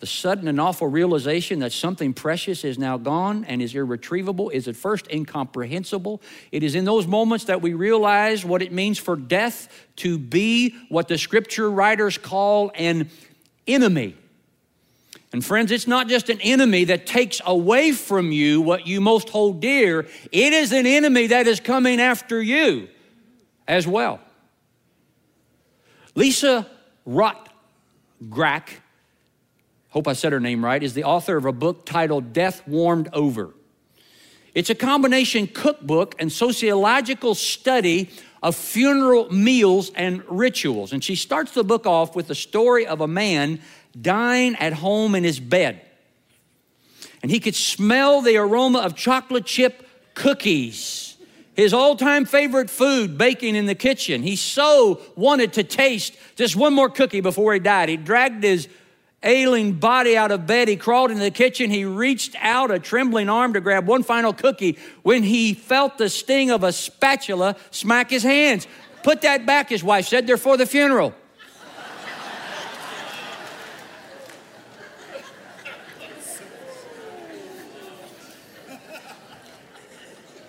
The 0.00 0.06
sudden 0.06 0.48
and 0.48 0.60
awful 0.60 0.86
realization 0.86 1.60
that 1.60 1.72
something 1.72 2.12
precious 2.12 2.64
is 2.64 2.78
now 2.78 2.98
gone 2.98 3.44
and 3.46 3.62
is 3.62 3.74
irretrievable 3.74 4.50
is 4.50 4.68
at 4.68 4.76
first 4.76 5.10
incomprehensible. 5.10 6.20
It 6.52 6.62
is 6.62 6.74
in 6.74 6.84
those 6.84 7.06
moments 7.06 7.46
that 7.46 7.62
we 7.62 7.72
realize 7.72 8.44
what 8.44 8.60
it 8.60 8.72
means 8.72 8.98
for 8.98 9.16
death 9.16 9.68
to 9.96 10.18
be 10.18 10.74
what 10.90 11.08
the 11.08 11.16
scripture 11.16 11.70
writers 11.70 12.18
call 12.18 12.70
an 12.74 13.08
enemy 13.66 14.16
and 15.34 15.44
friends, 15.44 15.72
it's 15.72 15.88
not 15.88 16.06
just 16.06 16.30
an 16.30 16.40
enemy 16.42 16.84
that 16.84 17.08
takes 17.08 17.40
away 17.44 17.90
from 17.90 18.30
you 18.30 18.60
what 18.60 18.86
you 18.86 19.00
most 19.00 19.30
hold 19.30 19.60
dear, 19.60 20.06
it 20.30 20.52
is 20.52 20.70
an 20.70 20.86
enemy 20.86 21.26
that 21.26 21.48
is 21.48 21.58
coming 21.58 22.00
after 22.00 22.40
you 22.40 22.86
as 23.66 23.84
well. 23.84 24.20
Lisa 26.14 26.68
Rotgrach, 27.04 28.68
hope 29.88 30.06
I 30.06 30.12
said 30.12 30.30
her 30.30 30.38
name 30.38 30.64
right, 30.64 30.80
is 30.80 30.94
the 30.94 31.02
author 31.02 31.36
of 31.36 31.46
a 31.46 31.52
book 31.52 31.84
titled 31.84 32.32
Death 32.32 32.62
Warmed 32.68 33.08
Over. 33.12 33.52
It's 34.54 34.70
a 34.70 34.74
combination 34.76 35.48
cookbook 35.48 36.14
and 36.20 36.30
sociological 36.30 37.34
study 37.34 38.08
of 38.40 38.54
funeral 38.54 39.32
meals 39.32 39.90
and 39.96 40.22
rituals. 40.28 40.92
And 40.92 41.02
she 41.02 41.16
starts 41.16 41.50
the 41.50 41.64
book 41.64 41.86
off 41.86 42.14
with 42.14 42.28
the 42.28 42.36
story 42.36 42.86
of 42.86 43.00
a 43.00 43.08
man 43.08 43.60
dying 43.94 44.56
at 44.56 44.72
home 44.72 45.14
in 45.14 45.24
his 45.24 45.40
bed. 45.40 45.80
And 47.22 47.30
he 47.30 47.40
could 47.40 47.54
smell 47.54 48.20
the 48.20 48.36
aroma 48.36 48.80
of 48.80 48.94
chocolate 48.94 49.46
chip 49.46 49.88
cookies, 50.14 51.16
his 51.54 51.72
all 51.72 51.96
time 51.96 52.26
favorite 52.26 52.68
food 52.68 53.16
baking 53.16 53.56
in 53.56 53.66
the 53.66 53.74
kitchen. 53.74 54.22
He 54.22 54.36
so 54.36 55.00
wanted 55.16 55.54
to 55.54 55.64
taste 55.64 56.16
just 56.36 56.54
one 56.54 56.74
more 56.74 56.90
cookie 56.90 57.20
before 57.20 57.54
he 57.54 57.60
died. 57.60 57.88
He 57.88 57.96
dragged 57.96 58.42
his 58.42 58.68
ailing 59.22 59.72
body 59.72 60.16
out 60.16 60.30
of 60.30 60.46
bed. 60.46 60.68
He 60.68 60.76
crawled 60.76 61.10
into 61.10 61.22
the 61.22 61.30
kitchen. 61.30 61.70
He 61.70 61.84
reached 61.84 62.36
out 62.40 62.70
a 62.70 62.78
trembling 62.78 63.28
arm 63.28 63.54
to 63.54 63.60
grab 63.60 63.86
one 63.86 64.02
final 64.02 64.32
cookie 64.32 64.78
when 65.02 65.22
he 65.22 65.54
felt 65.54 65.96
the 65.96 66.10
sting 66.10 66.50
of 66.50 66.62
a 66.62 66.72
spatula 66.72 67.56
smack 67.70 68.10
his 68.10 68.22
hands. 68.22 68.66
Put 69.02 69.22
that 69.22 69.46
back, 69.46 69.70
his 69.70 69.82
wife 69.82 70.06
said. 70.06 70.26
They're 70.26 70.36
for 70.36 70.56
the 70.56 70.66
funeral. 70.66 71.14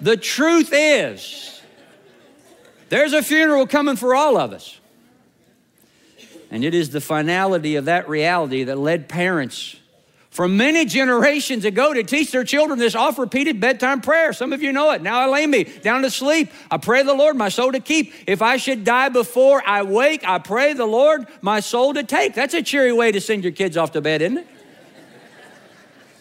The 0.05 0.17
truth 0.17 0.69
is, 0.71 1.59
there's 2.89 3.13
a 3.13 3.24
funeral 3.24 3.65
coming 3.65 3.95
for 3.95 4.13
all 4.13 4.38
of 4.38 4.53
us. 4.53 4.79
And 6.51 6.63
it 6.63 6.75
is 6.75 6.91
the 6.91 7.01
finality 7.01 7.75
of 7.75 7.85
that 7.85 8.07
reality 8.07 8.65
that 8.65 8.77
led 8.77 9.09
parents 9.09 9.77
from 10.29 10.57
many 10.57 10.85
generations 10.85 11.65
ago 11.65 11.91
to 11.91 12.03
teach 12.03 12.31
their 12.31 12.43
children 12.43 12.77
this 12.77 12.93
oft 12.93 13.17
repeated 13.17 13.59
bedtime 13.59 14.00
prayer. 14.00 14.31
Some 14.31 14.53
of 14.53 14.62
you 14.62 14.71
know 14.71 14.91
it. 14.91 15.01
Now 15.01 15.21
I 15.21 15.27
lay 15.27 15.47
me 15.47 15.63
down 15.63 16.03
to 16.03 16.12
sleep. 16.12 16.51
I 16.69 16.77
pray 16.77 17.01
the 17.01 17.15
Lord 17.15 17.35
my 17.35 17.50
soul 17.50 17.71
to 17.71 17.79
keep. 17.79 18.13
If 18.27 18.43
I 18.43 18.57
should 18.57 18.83
die 18.83 19.09
before 19.09 19.63
I 19.65 19.81
wake, 19.81 20.24
I 20.24 20.38
pray 20.38 20.74
the 20.74 20.85
Lord 20.85 21.25
my 21.41 21.62
soul 21.62 21.95
to 21.95 22.03
take. 22.03 22.35
That's 22.35 22.53
a 22.53 22.62
cheery 22.62 22.93
way 22.93 23.12
to 23.12 23.19
send 23.19 23.43
your 23.43 23.53
kids 23.53 23.75
off 23.75 23.93
to 23.93 24.01
bed, 24.01 24.21
isn't 24.21 24.38
it? 24.38 24.47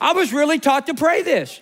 I 0.00 0.14
was 0.14 0.32
really 0.32 0.58
taught 0.58 0.86
to 0.86 0.94
pray 0.94 1.20
this. 1.20 1.60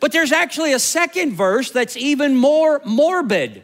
But 0.00 0.12
there's 0.12 0.32
actually 0.32 0.72
a 0.72 0.78
second 0.78 1.32
verse 1.32 1.70
that's 1.70 1.96
even 1.96 2.36
more 2.36 2.80
morbid. 2.84 3.62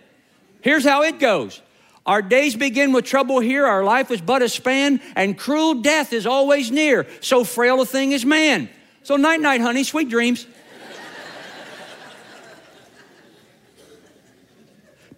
Here's 0.61 0.85
how 0.85 1.03
it 1.03 1.19
goes 1.19 1.61
Our 2.07 2.23
days 2.23 2.57
begin 2.57 2.93
with 2.93 3.05
trouble 3.05 3.41
here, 3.41 3.67
our 3.67 3.85
life 3.85 4.11
is 4.11 4.21
but 4.21 4.43
a 4.43 4.49
span, 4.49 5.01
and 5.15 5.37
cruel 5.37 5.75
death 5.75 6.12
is 6.12 6.27
always 6.27 6.71
near. 6.71 7.07
So 7.21 7.45
frail 7.45 7.81
a 7.81 7.87
thing 7.87 8.12
is 8.12 8.25
man. 8.25 8.69
So, 9.05 9.17
night, 9.17 9.41
night, 9.41 9.61
honey, 9.61 9.83
sweet 9.83 10.09
dreams. 10.09 10.47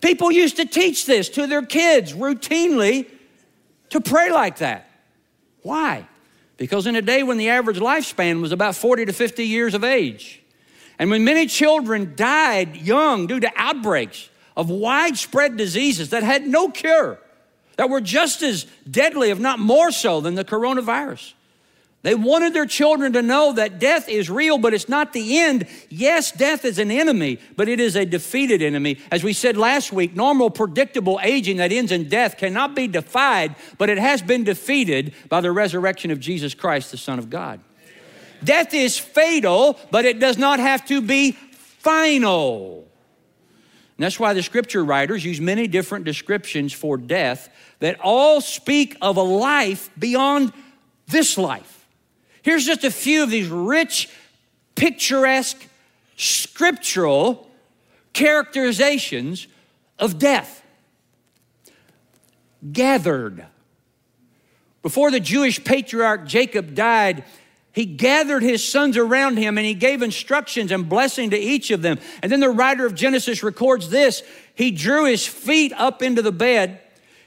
People 0.01 0.31
used 0.31 0.57
to 0.57 0.67
teach 0.67 1.07
this 1.07 1.31
to 1.31 1.47
their 1.47 1.63
kids 1.63 2.13
routinely 2.13 3.09
to 3.91 4.01
pray 4.01 4.31
like 4.31 4.59
that. 4.59 4.91
Why? 5.63 6.07
Because 6.59 6.87
in 6.87 6.95
a 6.95 7.03
day 7.03 7.23
when 7.23 7.39
the 7.39 7.49
average 7.49 7.79
lifespan 7.79 8.43
was 8.43 8.53
about 8.53 8.75
40 8.75 9.07
to 9.07 9.13
50 9.13 9.47
years 9.47 9.73
of 9.73 9.83
age, 9.83 10.43
and 10.99 11.11
when 11.11 11.25
many 11.25 11.47
children 11.47 12.15
died 12.17 12.77
young 12.77 13.27
due 13.27 13.41
to 13.41 13.51
outbreaks 13.57 14.29
of 14.57 14.71
widespread 14.71 15.57
diseases 15.57 16.11
that 16.11 16.23
had 16.23 16.47
no 16.47 16.69
cure, 16.69 17.19
that 17.77 17.91
were 17.91 18.01
just 18.01 18.43
as 18.43 18.67
deadly, 18.89 19.31
if 19.31 19.39
not 19.39 19.59
more 19.59 19.91
so, 19.91 20.21
than 20.21 20.35
the 20.35 20.45
coronavirus. 20.45 21.33
They 22.03 22.15
wanted 22.15 22.53
their 22.53 22.67
children 22.67 23.15
to 23.15 23.23
know 23.23 23.55
that 23.55 23.79
death 23.79 24.11
is 24.11 24.29
real, 24.29 24.59
but 24.59 24.75
it's 24.75 24.91
not 24.91 25.15
the 25.15 25.39
end. 25.39 25.67
Yes, 25.89 26.31
death 26.31 26.67
is 26.67 26.79
an 26.79 26.91
enemy, 26.91 27.39
but 27.57 27.67
it 27.67 27.81
is 27.81 27.97
a 27.97 28.05
defeated 28.05 28.61
enemy. 28.61 28.99
As 29.11 29.25
we 29.25 29.33
said 29.33 29.57
last 29.57 29.91
week, 29.91 30.15
normal, 30.15 30.51
predictable 30.51 31.19
aging 31.23 31.57
that 31.57 31.73
ends 31.73 31.91
in 31.91 32.11
death 32.11 32.37
cannot 32.37 32.77
be 32.77 32.89
defied, 32.89 33.57
but 33.79 33.89
it 33.89 33.97
has 33.97 34.21
been 34.21 34.45
defeated 34.45 35.15
by 35.31 35.41
the 35.41 35.51
resurrection 35.51 36.11
of 36.11 36.21
Jesus 36.21 36.53
Christ, 36.53 36.91
the 36.91 36.99
Son 36.99 37.19
of 37.19 37.31
God. 37.31 37.59
Death 38.45 38.75
is 38.75 38.99
fatal, 38.99 39.79
but 39.91 40.05
it 40.05 40.19
does 40.19 40.39
not 40.39 40.61
have 40.61 40.85
to 40.87 41.01
be 41.01 41.33
final. 41.33 42.87
And 43.97 44.05
that's 44.05 44.19
why 44.19 44.33
the 44.33 44.43
scripture 44.43 44.85
writers 44.85 45.25
use 45.25 45.41
many 45.41 45.69
different 45.69 46.05
descriptions 46.05 46.73
for 46.73 46.97
death 46.97 47.49
that 47.79 48.01
all 48.01 48.41
speak 48.41 48.97
of 49.01 49.17
a 49.17 49.23
life 49.23 49.91
beyond 49.99 50.53
this 51.07 51.39
life. 51.39 51.87
Here's 52.43 52.67
just 52.67 52.85
a 52.85 52.91
few 52.91 53.23
of 53.23 53.31
these 53.31 53.49
rich, 53.49 54.09
picturesque, 54.75 55.67
scriptural 56.17 57.49
characterizations 58.13 59.47
of 59.99 60.19
death. 60.19 60.63
Gathered. 62.73 63.47
Before 64.83 65.11
the 65.11 65.21
Jewish 65.21 65.63
patriarch 65.63 66.27
Jacob 66.27 66.75
died, 66.75 67.25
he 67.75 67.87
gathered 67.87 68.45
his 68.45 68.67
sons 68.67 68.97
around 68.97 69.37
him 69.37 69.59
and 69.59 69.67
he 69.67 69.75
gave 69.75 70.01
instructions 70.01 70.71
and 70.71 70.89
blessing 70.89 71.31
to 71.31 71.37
each 71.37 71.73
of 71.73 71.83
them. 71.83 71.99
And 72.23 72.31
then 72.31 72.39
the 72.39 72.49
writer 72.49 72.87
of 72.87 72.95
Genesis 72.95 73.43
records 73.43 73.91
this 73.91 74.23
He 74.55 74.71
drew 74.71 75.07
his 75.07 75.27
feet 75.27 75.73
up 75.73 76.01
into 76.01 76.23
the 76.23 76.33
bed, 76.33 76.81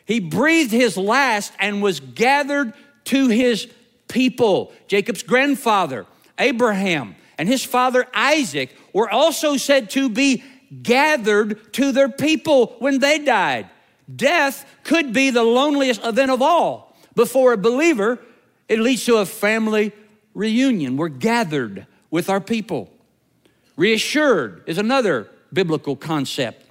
he 0.05 0.21
breathed 0.21 0.71
his 0.71 0.95
last, 0.95 1.51
and 1.59 1.81
was 1.81 1.99
gathered 1.99 2.73
to 3.05 3.27
his 3.27 3.67
people. 4.07 4.71
Jacob's 4.87 5.21
grandfather, 5.21 6.05
Abraham, 6.39 7.17
and 7.37 7.49
his 7.49 7.65
father 7.65 8.07
Isaac 8.13 8.73
were 8.93 9.09
also 9.09 9.57
said 9.57 9.89
to 9.91 10.07
be 10.07 10.45
gathered 10.81 11.73
to 11.73 11.91
their 11.91 12.09
people 12.09 12.77
when 12.79 12.99
they 12.99 13.19
died. 13.19 13.69
Death 14.13 14.65
could 14.85 15.11
be 15.11 15.29
the 15.29 15.43
loneliest 15.43 16.05
event 16.05 16.31
of 16.31 16.41
all. 16.41 16.95
Before 17.15 17.51
a 17.51 17.57
believer, 17.57 18.19
it 18.69 18.79
leads 18.79 19.03
to 19.05 19.17
a 19.17 19.25
family 19.25 19.91
reunion. 20.37 20.95
We're 20.95 21.09
gathered 21.09 21.87
with 22.11 22.29
our 22.29 22.39
people. 22.39 22.89
Reassured 23.75 24.63
is 24.67 24.77
another 24.77 25.29
biblical 25.51 25.95
concept. 25.95 26.63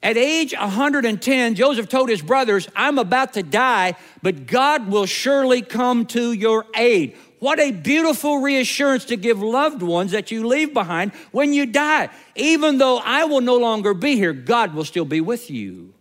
At 0.00 0.16
age 0.16 0.54
110, 0.56 1.56
Joseph 1.56 1.88
told 1.88 2.08
his 2.08 2.22
brothers, 2.22 2.68
I'm 2.76 2.98
about 2.98 3.32
to 3.34 3.42
die, 3.42 3.96
but 4.22 4.46
God 4.46 4.88
will 4.88 5.06
surely 5.06 5.60
come 5.60 6.06
to 6.06 6.32
your 6.32 6.66
aid. 6.76 7.16
What 7.40 7.58
a 7.58 7.72
beautiful 7.72 8.38
reassurance 8.38 9.06
to 9.06 9.16
give 9.16 9.42
loved 9.42 9.82
ones 9.82 10.12
that 10.12 10.30
you 10.30 10.46
leave 10.46 10.72
behind 10.72 11.12
when 11.32 11.52
you 11.52 11.66
die. 11.66 12.10
Even 12.36 12.78
though 12.78 12.98
I 12.98 13.24
will 13.24 13.40
no 13.40 13.56
longer 13.56 13.92
be 13.92 14.14
here, 14.14 14.32
God 14.32 14.74
will 14.74 14.84
still 14.84 15.04
be 15.04 15.20
with 15.20 15.50
you. 15.50 15.92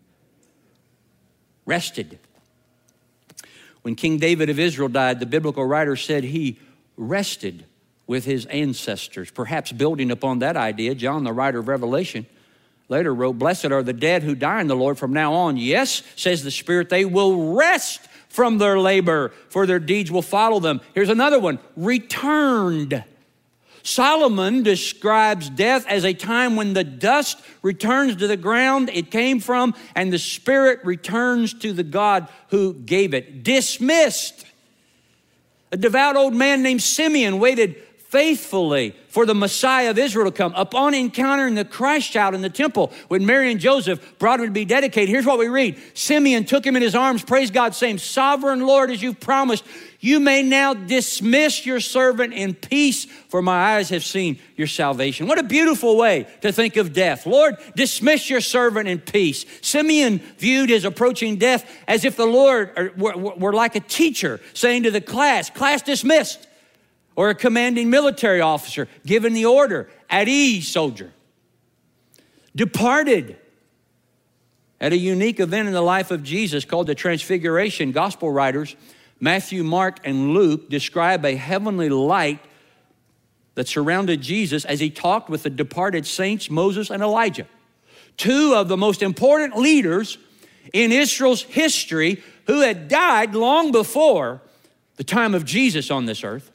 Rested. 1.66 2.20
When 3.82 3.96
King 3.96 4.18
David 4.18 4.50
of 4.50 4.60
Israel 4.60 4.90
died, 4.90 5.20
the 5.20 5.26
biblical 5.26 5.66
writer 5.66 5.96
said 5.96 6.24
he 6.24 6.60
rested 6.98 7.66
with 8.08 8.26
his 8.26 8.46
ancestors. 8.48 9.32
Perhaps 9.32 9.72
building 9.72 10.12
upon 10.12 10.40
that 10.40 10.58
idea, 10.58 10.96
John, 10.96 11.24
the 11.24 11.34
writer 11.34 11.60
of 11.60 11.68
Revelation, 11.68 12.26
later 12.90 13.14
wrote, 13.14 13.34
Blessed 13.34 13.66
are 13.66 13.84
the 13.84 13.94
dead 13.94 14.24
who 14.24 14.36
die 14.36 14.62
in 14.62 14.68
the 14.68 14.76
Lord 14.76 14.98
from 14.98 15.14
now 15.14 15.34
on. 15.34 15.58
Yes, 15.58 16.04
says 16.16 16.44
the 16.44 16.52
Spirit, 16.52 16.90
they 16.90 17.06
will 17.06 17.56
rest 17.56 18.02
from 18.30 18.58
their 18.58 18.80
labor, 18.80 19.32
for 19.50 19.66
their 19.66 19.80
deeds 19.80 20.12
will 20.12 20.22
follow 20.22 20.60
them. 20.60 20.82
Here's 20.94 21.10
another 21.10 21.40
one 21.40 21.60
returned. 21.76 23.04
Solomon 23.84 24.64
describes 24.64 25.50
death 25.50 25.88
as 25.88 26.04
a 26.04 26.14
time 26.14 26.58
when 26.58 26.74
the 26.74 26.84
dust 26.84 27.42
returns 27.62 28.18
to 28.18 28.28
the 28.28 28.36
ground 28.36 28.90
it 28.94 29.12
came 29.12 29.40
from 29.40 29.74
and 29.96 30.12
the 30.12 30.20
spirit 30.20 30.82
returns 30.84 31.54
to 31.54 31.72
the 31.72 31.84
God 31.84 32.28
who 32.50 32.74
gave 32.74 33.14
it. 33.14 33.44
Dismissed. 33.44 34.46
A 35.72 35.78
devout 35.78 36.16
old 36.16 36.34
man 36.34 36.64
named 36.64 36.82
Simeon 36.82 37.40
waited 37.40 37.76
faithfully 37.98 38.96
for 39.10 39.26
the 39.26 39.36
Messiah 39.36 39.90
of 39.90 39.98
Israel 39.98 40.26
to 40.26 40.32
come. 40.32 40.54
Upon 40.56 40.94
encountering 40.94 41.56
the 41.56 41.66
Christ 41.66 42.12
child 42.12 42.36
in 42.36 42.42
the 42.42 42.50
temple, 42.50 42.94
when 43.10 43.26
Mary 43.26 43.52
and 43.52 43.60
Joseph 43.60 44.18
brought 44.18 44.40
him 44.40 44.46
to 44.46 44.52
be 44.52 44.64
dedicated, 44.64 45.10
here's 45.10 45.26
what 45.26 45.38
we 45.38 45.50
read 45.50 45.78
Simeon 45.94 46.46
took 46.46 46.66
him 46.66 46.78
in 46.78 46.82
his 46.82 46.96
arms, 46.96 47.22
praise 47.24 47.52
God, 47.52 47.76
saying, 47.76 47.98
Sovereign 47.98 48.62
Lord, 48.66 48.92
as 48.92 49.02
you've 49.02 49.20
promised, 49.20 49.66
you 50.00 50.20
may 50.20 50.44
now 50.44 50.74
dismiss 50.74 51.66
your 51.66 51.80
servant 51.80 52.34
in 52.34 52.54
peace, 52.54 53.06
for 53.06 53.42
my 53.42 53.76
eyes 53.76 53.90
have 53.90 54.04
seen 54.04 54.40
your 54.56 54.68
salvation. 54.68 55.28
What 55.28 55.40
a 55.40 55.44
beautiful 55.44 55.98
way 55.98 56.28
to 56.42 56.52
think 56.52 56.78
of 56.78 56.94
death. 56.94 57.26
Lord, 57.26 57.58
dismiss 57.76 58.30
your 58.30 58.42
servant 58.42 58.88
in 58.88 59.00
peace. 59.00 59.46
Simeon 59.62 60.20
viewed 60.38 60.70
his 60.70 60.86
approaching 60.86 61.38
death 61.38 61.70
as 61.88 62.06
if 62.06 62.16
the 62.16 62.28
Lord 62.28 62.96
were, 62.98 63.54
like 63.54 63.76
a 63.76 63.80
teacher 63.80 64.40
saying 64.54 64.84
to 64.84 64.92
the 64.92 65.02
class, 65.02 65.50
Class 65.50 65.82
dismissed 65.82 66.48
or 67.16 67.30
a 67.30 67.36
commanding 67.36 67.90
military 67.90 68.42
officer 68.42 68.88
giving 69.06 69.34
the 69.34 69.46
order 69.46 69.90
at 70.10 70.28
ease, 70.28 70.68
soldier. 70.68 71.12
Departed 72.56 73.38
at 74.80 74.94
a 74.94 74.98
unique 74.98 75.40
event 75.40 75.68
in 75.68 75.74
the 75.74 75.82
life 75.82 76.12
of 76.12 76.22
Jesus 76.22 76.66
called 76.66 76.86
the 76.86 76.96
Transfiguration. 76.96 77.92
Gospel 77.92 78.32
writers, 78.32 78.76
Matthew, 79.20 79.64
Mark, 79.64 80.00
and 80.04 80.34
Luke, 80.34 80.70
describe 80.70 81.26
a 81.26 81.36
heavenly 81.36 81.90
light 81.90 82.40
that 83.56 83.68
surrounded 83.68 84.22
Jesus 84.22 84.66
as 84.66 84.80
he 84.80 84.90
talked 84.90 85.30
with 85.30 85.44
the 85.44 85.50
departed 85.50 86.06
saints, 86.06 86.50
Moses 86.50 86.92
and 86.92 87.02
Elijah. 87.02 87.48
Two 88.16 88.54
of 88.56 88.68
the 88.68 88.78
most 88.78 89.02
important 89.02 89.58
leaders 89.58 90.18
in 90.74 90.92
Israel's 90.92 91.42
history 91.42 92.22
who 92.46 92.62
had 92.62 92.88
died 92.88 93.34
long 93.34 93.72
before 93.72 94.42
the 94.98 95.04
time 95.04 95.34
of 95.34 95.46
Jesus 95.46 95.90
on 95.90 96.06
this 96.06 96.24
earth. 96.24 96.52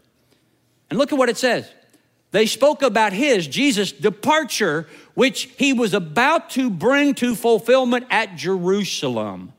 And 0.90 0.98
look 0.98 1.12
at 1.12 1.18
what 1.18 1.28
it 1.28 1.36
says. 1.36 1.70
They 2.32 2.46
spoke 2.46 2.82
about 2.82 3.12
his, 3.12 3.46
Jesus' 3.46 3.92
departure, 3.92 4.86
which 5.14 5.50
he 5.58 5.72
was 5.72 5.94
about 5.94 6.50
to 6.50 6.70
bring 6.70 7.14
to 7.16 7.34
fulfillment 7.34 8.06
at 8.10 8.36
Jerusalem. 8.36 9.52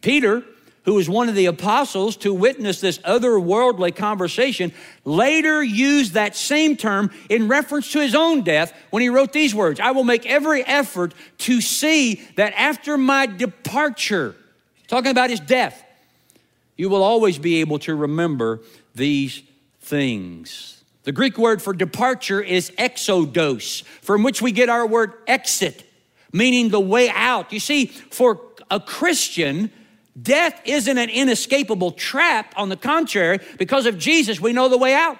Peter, 0.00 0.44
who 0.88 0.94
was 0.94 1.06
one 1.06 1.28
of 1.28 1.34
the 1.34 1.44
apostles 1.44 2.16
to 2.16 2.32
witness 2.32 2.80
this 2.80 2.96
otherworldly 3.00 3.94
conversation, 3.94 4.72
later 5.04 5.62
used 5.62 6.14
that 6.14 6.34
same 6.34 6.78
term 6.78 7.10
in 7.28 7.46
reference 7.46 7.92
to 7.92 8.00
his 8.00 8.14
own 8.14 8.42
death 8.42 8.72
when 8.88 9.02
he 9.02 9.10
wrote 9.10 9.30
these 9.34 9.54
words 9.54 9.80
I 9.80 9.90
will 9.90 10.02
make 10.02 10.24
every 10.24 10.64
effort 10.64 11.12
to 11.40 11.60
see 11.60 12.22
that 12.36 12.54
after 12.56 12.96
my 12.96 13.26
departure, 13.26 14.34
talking 14.86 15.10
about 15.10 15.28
his 15.28 15.40
death, 15.40 15.84
you 16.74 16.88
will 16.88 17.02
always 17.02 17.36
be 17.36 17.60
able 17.60 17.80
to 17.80 17.94
remember 17.94 18.60
these 18.94 19.42
things. 19.82 20.82
The 21.02 21.12
Greek 21.12 21.36
word 21.36 21.60
for 21.60 21.74
departure 21.74 22.40
is 22.40 22.70
exodos, 22.78 23.82
from 24.00 24.22
which 24.22 24.40
we 24.40 24.52
get 24.52 24.70
our 24.70 24.86
word 24.86 25.12
exit, 25.26 25.84
meaning 26.32 26.70
the 26.70 26.80
way 26.80 27.10
out. 27.10 27.52
You 27.52 27.60
see, 27.60 27.88
for 27.88 28.40
a 28.70 28.80
Christian, 28.80 29.70
death 30.20 30.60
isn't 30.64 30.98
an 30.98 31.10
inescapable 31.10 31.92
trap. 31.92 32.52
On 32.56 32.68
the 32.68 32.76
contrary, 32.76 33.38
because 33.58 33.86
of 33.86 33.98
Jesus, 33.98 34.40
we 34.40 34.52
know 34.52 34.68
the 34.68 34.78
way 34.78 34.94
out. 34.94 35.18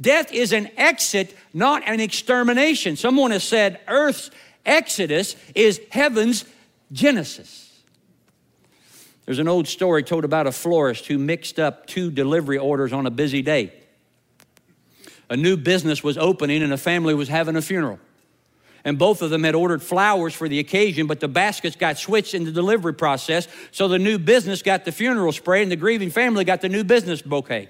Death 0.00 0.32
is 0.32 0.52
an 0.52 0.70
exit, 0.76 1.36
not 1.52 1.82
an 1.86 2.00
extermination. 2.00 2.96
Someone 2.96 3.30
has 3.30 3.44
said 3.44 3.80
Earth's 3.86 4.30
exodus 4.66 5.36
is 5.54 5.80
heaven's 5.90 6.44
genesis. 6.92 7.82
There's 9.24 9.38
an 9.38 9.48
old 9.48 9.68
story 9.68 10.02
told 10.02 10.24
about 10.24 10.46
a 10.46 10.52
florist 10.52 11.06
who 11.06 11.18
mixed 11.18 11.58
up 11.58 11.86
two 11.86 12.10
delivery 12.10 12.58
orders 12.58 12.92
on 12.92 13.06
a 13.06 13.10
busy 13.10 13.40
day. 13.40 13.72
A 15.30 15.36
new 15.36 15.56
business 15.56 16.04
was 16.04 16.18
opening 16.18 16.62
and 16.62 16.72
a 16.72 16.76
family 16.76 17.14
was 17.14 17.28
having 17.28 17.56
a 17.56 17.62
funeral. 17.62 17.98
And 18.84 18.98
both 18.98 19.22
of 19.22 19.30
them 19.30 19.44
had 19.44 19.54
ordered 19.54 19.82
flowers 19.82 20.34
for 20.34 20.46
the 20.46 20.58
occasion, 20.58 21.06
but 21.06 21.20
the 21.20 21.28
baskets 21.28 21.74
got 21.74 21.96
switched 21.96 22.34
in 22.34 22.44
the 22.44 22.52
delivery 22.52 22.92
process. 22.92 23.48
So 23.72 23.88
the 23.88 23.98
new 23.98 24.18
business 24.18 24.60
got 24.60 24.84
the 24.84 24.92
funeral 24.92 25.32
spray 25.32 25.62
and 25.62 25.72
the 25.72 25.76
grieving 25.76 26.10
family 26.10 26.44
got 26.44 26.60
the 26.60 26.68
new 26.68 26.84
business 26.84 27.22
bouquet. 27.22 27.68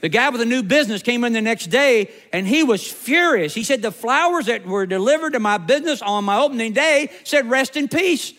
The 0.00 0.08
guy 0.08 0.30
with 0.30 0.40
the 0.40 0.46
new 0.46 0.62
business 0.62 1.02
came 1.02 1.24
in 1.24 1.32
the 1.32 1.42
next 1.42 1.66
day 1.66 2.10
and 2.32 2.46
he 2.46 2.62
was 2.62 2.90
furious. 2.90 3.52
He 3.54 3.64
said, 3.64 3.82
The 3.82 3.92
flowers 3.92 4.46
that 4.46 4.64
were 4.64 4.86
delivered 4.86 5.32
to 5.32 5.40
my 5.40 5.58
business 5.58 6.00
on 6.00 6.24
my 6.24 6.38
opening 6.38 6.72
day 6.72 7.10
said, 7.24 7.50
Rest 7.50 7.76
in 7.76 7.88
peace. 7.88 8.32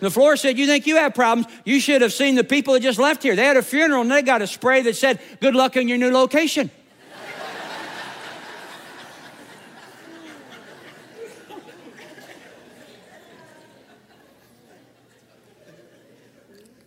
The 0.00 0.10
floor 0.10 0.36
said, 0.36 0.58
You 0.58 0.66
think 0.66 0.86
you 0.86 0.96
have 0.96 1.14
problems? 1.14 1.52
You 1.64 1.80
should 1.80 2.02
have 2.02 2.12
seen 2.12 2.34
the 2.34 2.44
people 2.44 2.74
that 2.74 2.80
just 2.80 2.98
left 2.98 3.22
here. 3.22 3.36
They 3.36 3.44
had 3.44 3.56
a 3.56 3.62
funeral 3.62 4.02
and 4.02 4.10
they 4.10 4.22
got 4.22 4.42
a 4.42 4.46
spray 4.46 4.82
that 4.82 4.96
said, 4.96 5.20
Good 5.40 5.54
luck 5.54 5.76
in 5.76 5.86
your 5.86 5.98
new 5.98 6.10
location. 6.10 6.70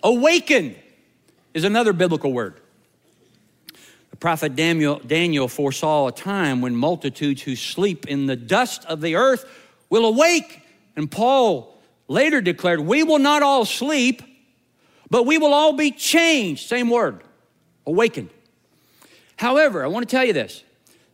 Awakened 0.07 0.77
is 1.53 1.65
another 1.65 1.91
biblical 1.91 2.31
word. 2.31 2.61
The 4.11 4.15
prophet 4.15 4.55
Daniel, 4.55 5.01
Daniel 5.05 5.49
foresaw 5.49 6.07
a 6.07 6.13
time 6.13 6.61
when 6.61 6.77
multitudes 6.77 7.41
who 7.41 7.57
sleep 7.57 8.07
in 8.07 8.25
the 8.25 8.37
dust 8.37 8.85
of 8.85 9.01
the 9.01 9.15
earth 9.15 9.43
will 9.89 10.05
awake. 10.05 10.61
And 10.95 11.11
Paul 11.11 11.77
later 12.07 12.39
declared, 12.39 12.79
We 12.79 13.03
will 13.03 13.19
not 13.19 13.43
all 13.43 13.65
sleep, 13.65 14.21
but 15.09 15.25
we 15.25 15.37
will 15.37 15.53
all 15.53 15.73
be 15.73 15.91
changed. 15.91 16.69
Same 16.69 16.89
word, 16.89 17.21
awakened. 17.85 18.29
However, 19.35 19.83
I 19.83 19.87
want 19.87 20.07
to 20.07 20.15
tell 20.15 20.23
you 20.23 20.31
this 20.31 20.63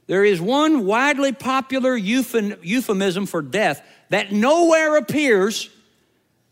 there 0.05 0.23
is 0.23 0.39
one 0.39 0.85
widely 0.85 1.31
popular 1.31 1.95
euphemism 1.95 3.25
for 3.25 3.41
death 3.41 3.83
that 4.09 4.31
nowhere 4.31 4.97
appears 4.97 5.67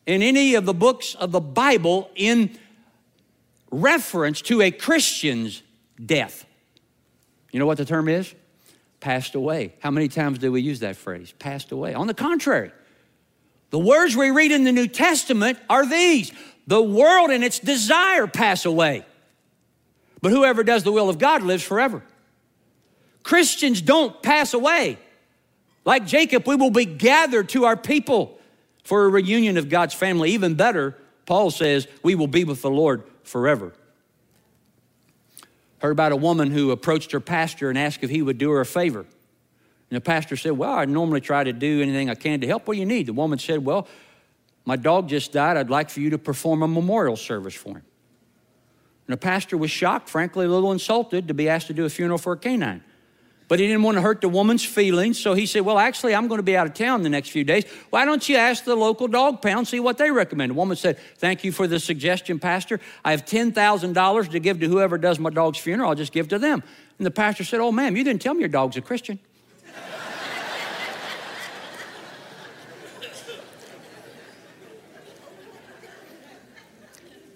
in 0.06 0.22
any 0.22 0.56
of 0.56 0.66
the 0.66 0.74
books 0.74 1.16
of 1.16 1.32
the 1.32 1.40
Bible 1.40 2.10
in 2.16 2.58
reference 3.72 4.42
to 4.44 4.62
a 4.62 4.72
Christian's 4.72 5.62
death. 6.04 6.46
You 7.52 7.60
know 7.60 7.66
what 7.66 7.78
the 7.78 7.86
term 7.86 8.10
is? 8.10 8.34
Passed 9.00 9.36
away. 9.36 9.74
How 9.80 9.92
many 9.92 10.08
times 10.08 10.40
do 10.40 10.52
we 10.52 10.62
use 10.62 10.80
that 10.80 10.96
phrase? 10.96 11.34
Passed 11.40 11.72
away. 11.72 11.94
On 11.94 12.08
the 12.08 12.14
contrary, 12.14 12.72
the 13.70 13.80
words 13.80 14.16
we 14.16 14.32
read 14.32 14.52
in 14.52 14.64
the 14.64 14.72
New 14.72 14.88
Testament 14.88 15.58
are 15.70 15.86
these 15.86 16.32
the 16.68 16.82
world 16.82 17.32
and 17.32 17.44
its 17.44 17.60
desire 17.60 18.28
pass 18.28 18.66
away, 18.66 19.04
But 20.22 20.32
whoever 20.32 20.64
does 20.64 20.84
the 20.84 20.92
will 20.92 21.10
of 21.10 21.18
God 21.18 21.42
lives 21.42 21.64
forever. 21.64 22.04
Christians 23.24 23.82
don't 23.82 24.22
pass 24.22 24.54
away. 24.54 24.98
Like 25.84 26.06
Jacob, 26.06 26.48
we 26.48 26.56
will 26.56 26.70
be 26.70 26.86
gathered 26.86 27.50
to 27.50 27.66
our 27.66 27.76
people 27.76 28.40
for 28.84 29.06
a 29.06 29.10
reunion 29.10 29.58
of 29.58 29.70
God's 29.70 29.94
family. 29.94 30.32
Even 30.32 30.56
better, 30.56 30.98
Paul 31.26 31.52
says, 31.52 31.88
we 32.04 32.16
will 32.16 32.28
be 32.28 32.44
with 32.44 32.62
the 32.62 32.72
Lord 32.72 33.04
forever. 33.24 33.74
Heard 35.80 35.92
about 35.92 36.12
a 36.12 36.18
woman 36.18 36.52
who 36.52 36.72
approached 36.72 37.12
her 37.12 37.20
pastor 37.20 37.70
and 37.70 37.78
asked 37.78 38.04
if 38.04 38.10
he 38.10 38.22
would 38.22 38.38
do 38.38 38.52
her 38.52 38.62
a 38.62 38.66
favor. 38.66 39.00
And 39.00 39.98
the 39.98 40.02
pastor 40.02 40.38
said, 40.38 40.54
Well, 40.54 40.74
I 40.74 40.86
normally 40.86 41.22
try 41.22 41.44
to 41.44 41.54
do 41.54 41.82
anything 41.82 42.10
I 42.10 42.16
can 42.16 42.40
to 42.42 42.48
help. 42.48 42.68
What 42.68 42.76
do 42.76 42.80
you 42.80 42.86
need? 42.86 43.08
The 43.08 43.14
woman 43.14 43.40
said, 43.40 43.66
Well, 43.66 43.88
my 44.64 44.76
dog 44.76 45.10
just 45.10 45.32
died. 45.32 45.58
I'd 45.58 45.70
like 45.70 45.90
for 45.90 46.00
you 46.00 46.12
to 46.12 46.18
perform 46.18 46.62
a 46.62 46.68
memorial 46.68 47.18
service 47.18 47.56
for 47.56 47.70
him. 47.70 47.84
And 49.08 49.14
the 49.14 49.18
pastor 49.18 49.58
was 49.58 49.72
shocked, 49.72 50.08
frankly, 50.08 50.46
a 50.46 50.50
little 50.50 50.72
insulted 50.72 51.28
to 51.28 51.34
be 51.34 51.50
asked 51.50 51.68
to 51.68 51.74
do 51.74 51.84
a 51.84 51.90
funeral 51.90 52.20
for 52.20 52.34
a 52.34 52.38
canine. 52.38 52.84
But 53.52 53.60
he 53.60 53.68
didn't 53.68 53.84
want 53.84 53.98
to 53.98 54.02
hurt 54.02 54.22
the 54.22 54.30
woman's 54.30 54.64
feelings, 54.64 55.20
so 55.20 55.34
he 55.34 55.46
said, 55.46 55.64
Well, 55.64 55.78
actually, 55.78 56.16
I'm 56.16 56.30
going 56.30 56.40
to 56.40 56.44
be 56.44 56.56
out 56.56 56.68
of 56.68 56.74
town 56.74 57.02
the 57.02 57.10
next 57.10 57.32
few 57.32 57.44
days. 57.44 57.66
Why 57.90 58.06
don't 58.06 58.30
you 58.30 58.38
ask 58.38 58.64
the 58.64 58.78
local 58.78 59.10
dog 59.10 59.42
pound, 59.42 59.68
see 59.68 59.82
what 59.82 59.98
they 59.98 60.10
recommend? 60.10 60.52
The 60.52 60.54
woman 60.54 60.78
said, 60.78 60.98
Thank 61.18 61.44
you 61.44 61.52
for 61.52 61.68
the 61.68 61.78
suggestion, 61.78 62.40
Pastor. 62.40 62.80
I 63.04 63.12
have 63.12 63.26
$10,000 63.26 64.30
to 64.32 64.40
give 64.40 64.62
to 64.62 64.70
whoever 64.70 64.98
does 64.98 65.20
my 65.20 65.32
dog's 65.32 65.58
funeral. 65.58 65.90
I'll 65.90 65.96
just 65.96 66.14
give 66.14 66.30
to 66.30 66.40
them. 66.40 66.64
And 66.98 67.06
the 67.06 67.12
pastor 67.12 67.44
said, 67.44 67.60
Oh, 67.60 67.74
ma'am, 67.74 67.98
you 67.98 68.06
didn't 68.06 68.22
tell 68.22 68.34
me 68.34 68.40
your 68.40 68.48
dog's 68.48 68.78
a 68.78 68.82
Christian. 68.82 69.20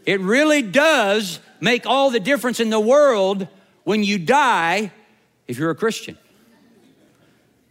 it 0.06 0.22
really 0.22 0.62
does 0.62 1.42
make 1.60 1.86
all 1.86 2.10
the 2.10 2.22
difference 2.22 2.62
in 2.62 2.70
the 2.70 2.80
world 2.80 3.50
when 3.84 4.02
you 4.02 4.18
die 4.18 4.94
if 5.48 5.58
you're 5.58 5.72
a 5.72 5.76
Christian. 5.76 6.18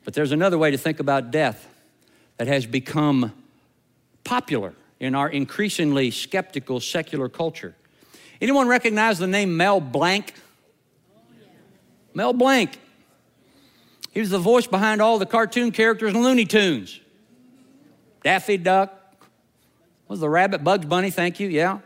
But 0.05 0.15
there's 0.15 0.33
another 0.33 0.59
way 0.59 0.71
to 0.71 0.79
think 0.79 1.01
about 1.01 1.31
death 1.31 1.67
that 2.37 2.47
has 2.47 2.67
become 2.67 3.33
popular 4.23 4.75
in 5.01 5.15
our 5.15 5.29
increasingly 5.29 6.11
skeptical 6.11 6.81
secular 6.81 7.29
culture. 7.29 7.75
Anyone 8.41 8.69
recognize 8.69 9.19
the 9.19 9.27
name 9.27 9.57
Mel 9.57 9.81
Blanc? 9.81 10.33
Mel 12.13 12.33
Blanc. 12.33 12.79
He 14.13 14.21
was 14.21 14.31
the 14.31 14.39
voice 14.39 14.67
behind 14.67 15.03
all 15.03 15.19
the 15.19 15.27
cartoon 15.27 15.73
characters 15.73 16.15
in 16.15 16.23
Looney 16.23 16.45
Tunes. 16.45 17.01
Daffy 18.23 18.57
Duck. 18.57 18.91
What 20.07 20.15
was 20.15 20.21
the 20.21 20.29
rabbit? 20.29 20.63
Bugs 20.63 20.87
Bunny, 20.87 21.11
thank 21.11 21.41
you, 21.41 21.49
yeah. 21.49 21.81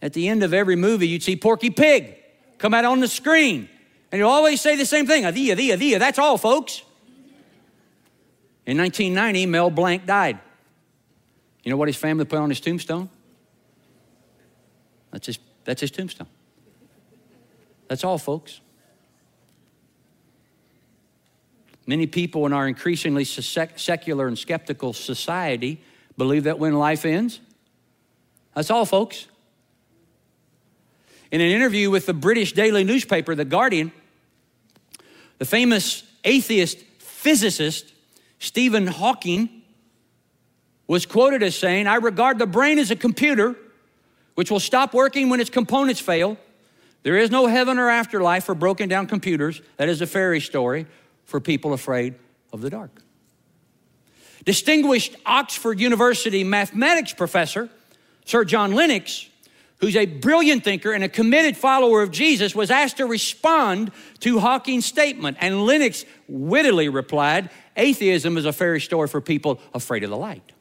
At 0.00 0.12
the 0.12 0.28
end 0.28 0.42
of 0.42 0.54
every 0.54 0.76
movie, 0.76 1.08
you'd 1.08 1.22
see 1.22 1.36
Porky 1.36 1.70
Pig 1.70 2.16
come 2.58 2.74
out 2.74 2.84
on 2.84 3.00
the 3.00 3.08
screen. 3.08 3.68
And 4.10 4.20
he'll 4.20 4.28
always 4.28 4.60
say 4.60 4.76
the 4.76 4.86
same 4.86 5.06
thing, 5.06 5.26
Adia, 5.26 5.52
Adia, 5.52 5.74
Adia. 5.74 5.98
That's 5.98 6.18
all, 6.18 6.38
folks. 6.38 6.82
In 8.64 8.78
1990, 8.78 9.46
Mel 9.46 9.70
Blanc 9.70 10.06
died. 10.06 10.38
You 11.62 11.70
know 11.70 11.76
what 11.76 11.88
his 11.88 11.96
family 11.96 12.24
put 12.24 12.38
on 12.38 12.48
his 12.48 12.60
tombstone? 12.60 13.10
That's 15.10 15.26
his, 15.26 15.38
that's 15.64 15.80
his 15.80 15.90
tombstone. 15.90 16.28
That's 17.88 18.04
all, 18.04 18.18
folks. 18.18 18.60
Many 21.86 22.06
people 22.06 22.44
in 22.44 22.52
our 22.52 22.68
increasingly 22.68 23.24
secular 23.24 24.28
and 24.28 24.38
skeptical 24.38 24.92
society 24.92 25.80
believe 26.18 26.44
that 26.44 26.58
when 26.58 26.74
life 26.74 27.06
ends, 27.06 27.40
that's 28.54 28.70
all, 28.70 28.84
folks. 28.84 29.26
In 31.30 31.40
an 31.40 31.50
interview 31.50 31.90
with 31.90 32.06
the 32.06 32.14
British 32.14 32.52
daily 32.52 32.84
newspaper, 32.84 33.34
The 33.34 33.44
Guardian, 33.44 33.92
the 35.38 35.44
famous 35.44 36.02
atheist 36.24 36.78
physicist 36.98 37.92
Stephen 38.38 38.86
Hawking 38.86 39.62
was 40.86 41.06
quoted 41.06 41.42
as 41.42 41.56
saying, 41.56 41.86
I 41.86 41.96
regard 41.96 42.38
the 42.38 42.46
brain 42.46 42.78
as 42.78 42.90
a 42.90 42.96
computer 42.96 43.56
which 44.34 44.50
will 44.50 44.60
stop 44.60 44.94
working 44.94 45.28
when 45.28 45.40
its 45.40 45.50
components 45.50 46.00
fail. 46.00 46.36
There 47.02 47.16
is 47.16 47.30
no 47.30 47.46
heaven 47.46 47.78
or 47.78 47.88
afterlife 47.88 48.44
for 48.44 48.54
broken 48.54 48.88
down 48.88 49.06
computers. 49.06 49.60
That 49.76 49.88
is 49.88 50.00
a 50.00 50.06
fairy 50.06 50.40
story 50.40 50.86
for 51.24 51.40
people 51.40 51.72
afraid 51.72 52.14
of 52.52 52.60
the 52.60 52.70
dark. 52.70 53.02
Distinguished 54.44 55.16
Oxford 55.26 55.80
University 55.80 56.44
mathematics 56.44 57.12
professor 57.12 57.68
Sir 58.24 58.44
John 58.44 58.72
Lennox 58.72 59.28
who's 59.78 59.96
a 59.96 60.06
brilliant 60.06 60.64
thinker 60.64 60.92
and 60.92 61.04
a 61.04 61.08
committed 61.08 61.56
follower 61.56 62.02
of 62.02 62.10
Jesus, 62.10 62.54
was 62.54 62.70
asked 62.70 62.96
to 62.98 63.06
respond 63.06 63.92
to 64.20 64.38
Hawking's 64.40 64.84
statement. 64.84 65.36
And 65.40 65.64
Lennox 65.64 66.04
wittily 66.26 66.88
replied, 66.88 67.50
Atheism 67.76 68.36
is 68.36 68.44
a 68.44 68.52
fairy 68.52 68.80
story 68.80 69.08
for 69.08 69.20
people 69.20 69.60
afraid 69.72 70.02
of 70.04 70.10
the 70.10 70.16
light. 70.16 70.52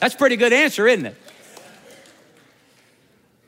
That's 0.00 0.14
pretty 0.14 0.36
good 0.36 0.52
answer, 0.52 0.86
isn't 0.86 1.06
it? 1.06 1.16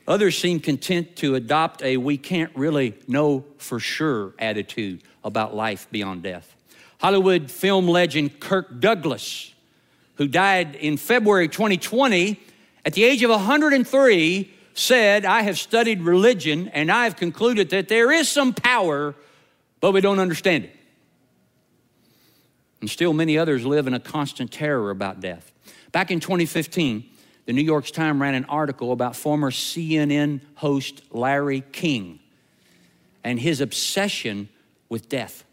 Others 0.08 0.38
seem 0.38 0.58
content 0.58 1.14
to 1.16 1.36
adopt 1.36 1.82
a 1.82 1.96
we 1.96 2.18
can't 2.18 2.50
really 2.56 2.94
know 3.06 3.44
for 3.58 3.78
sure 3.78 4.34
attitude 4.40 5.02
about 5.22 5.54
life 5.54 5.86
beyond 5.92 6.24
death. 6.24 6.56
Hollywood 6.98 7.48
film 7.48 7.86
legend 7.86 8.40
Kirk 8.40 8.80
Douglas, 8.80 9.54
who 10.16 10.26
died 10.26 10.74
in 10.74 10.96
February 10.96 11.46
2020, 11.46 12.40
at 12.84 12.94
the 12.94 13.04
age 13.04 13.22
of 13.22 13.30
103, 13.30 14.54
said, 14.74 15.24
I 15.24 15.42
have 15.42 15.58
studied 15.58 16.02
religion 16.02 16.68
and 16.68 16.90
I 16.90 17.04
have 17.04 17.16
concluded 17.16 17.70
that 17.70 17.88
there 17.88 18.10
is 18.10 18.28
some 18.28 18.52
power, 18.54 19.14
but 19.80 19.92
we 19.92 20.00
don't 20.00 20.18
understand 20.18 20.64
it. 20.64 20.76
And 22.80 22.88
still, 22.88 23.12
many 23.12 23.36
others 23.36 23.66
live 23.66 23.86
in 23.86 23.94
a 23.94 24.00
constant 24.00 24.50
terror 24.50 24.90
about 24.90 25.20
death. 25.20 25.52
Back 25.92 26.10
in 26.10 26.20
2015, 26.20 27.04
the 27.46 27.52
New 27.52 27.62
York 27.62 27.86
Times 27.86 28.20
ran 28.20 28.34
an 28.34 28.44
article 28.46 28.92
about 28.92 29.16
former 29.16 29.50
CNN 29.50 30.40
host 30.54 31.02
Larry 31.10 31.62
King 31.72 32.20
and 33.22 33.38
his 33.38 33.60
obsession 33.60 34.48
with 34.88 35.08
death. 35.08 35.44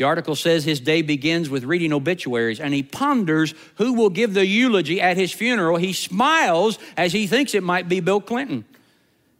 The 0.00 0.06
article 0.06 0.34
says 0.34 0.64
his 0.64 0.80
day 0.80 1.02
begins 1.02 1.50
with 1.50 1.64
reading 1.64 1.92
obituaries 1.92 2.58
and 2.58 2.72
he 2.72 2.82
ponders 2.82 3.52
who 3.74 3.92
will 3.92 4.08
give 4.08 4.32
the 4.32 4.46
eulogy 4.46 4.98
at 4.98 5.18
his 5.18 5.30
funeral. 5.30 5.76
He 5.76 5.92
smiles 5.92 6.78
as 6.96 7.12
he 7.12 7.26
thinks 7.26 7.54
it 7.54 7.62
might 7.62 7.86
be 7.86 8.00
Bill 8.00 8.22
Clinton. 8.22 8.64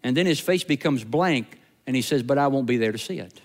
And 0.03 0.15
then 0.15 0.27
his 0.27 0.39
face 0.39 0.63
becomes 0.63 1.03
blank 1.03 1.59
and 1.87 1.97
he 1.97 2.03
says, 2.03 2.23
But 2.23 2.37
I 2.37 2.49
won't 2.49 2.67
be 2.67 2.77
there 2.77 2.93
to 2.93 2.99
see 2.99 3.19
it. 3.19 3.41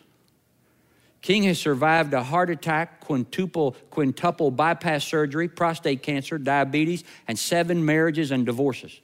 King 1.22 1.44
has 1.44 1.58
survived 1.58 2.14
a 2.14 2.22
heart 2.22 2.50
attack, 2.50 3.00
quintuple, 3.00 3.78
quintuple 3.92 4.52
bypass 4.52 5.06
surgery, 5.06 5.48
prostate 5.48 6.04
cancer, 6.04 6.38
diabetes, 6.38 7.06
and 7.30 7.40
seven 7.40 7.86
marriages 7.86 8.32
and 8.32 8.46
divorces. 8.46 9.00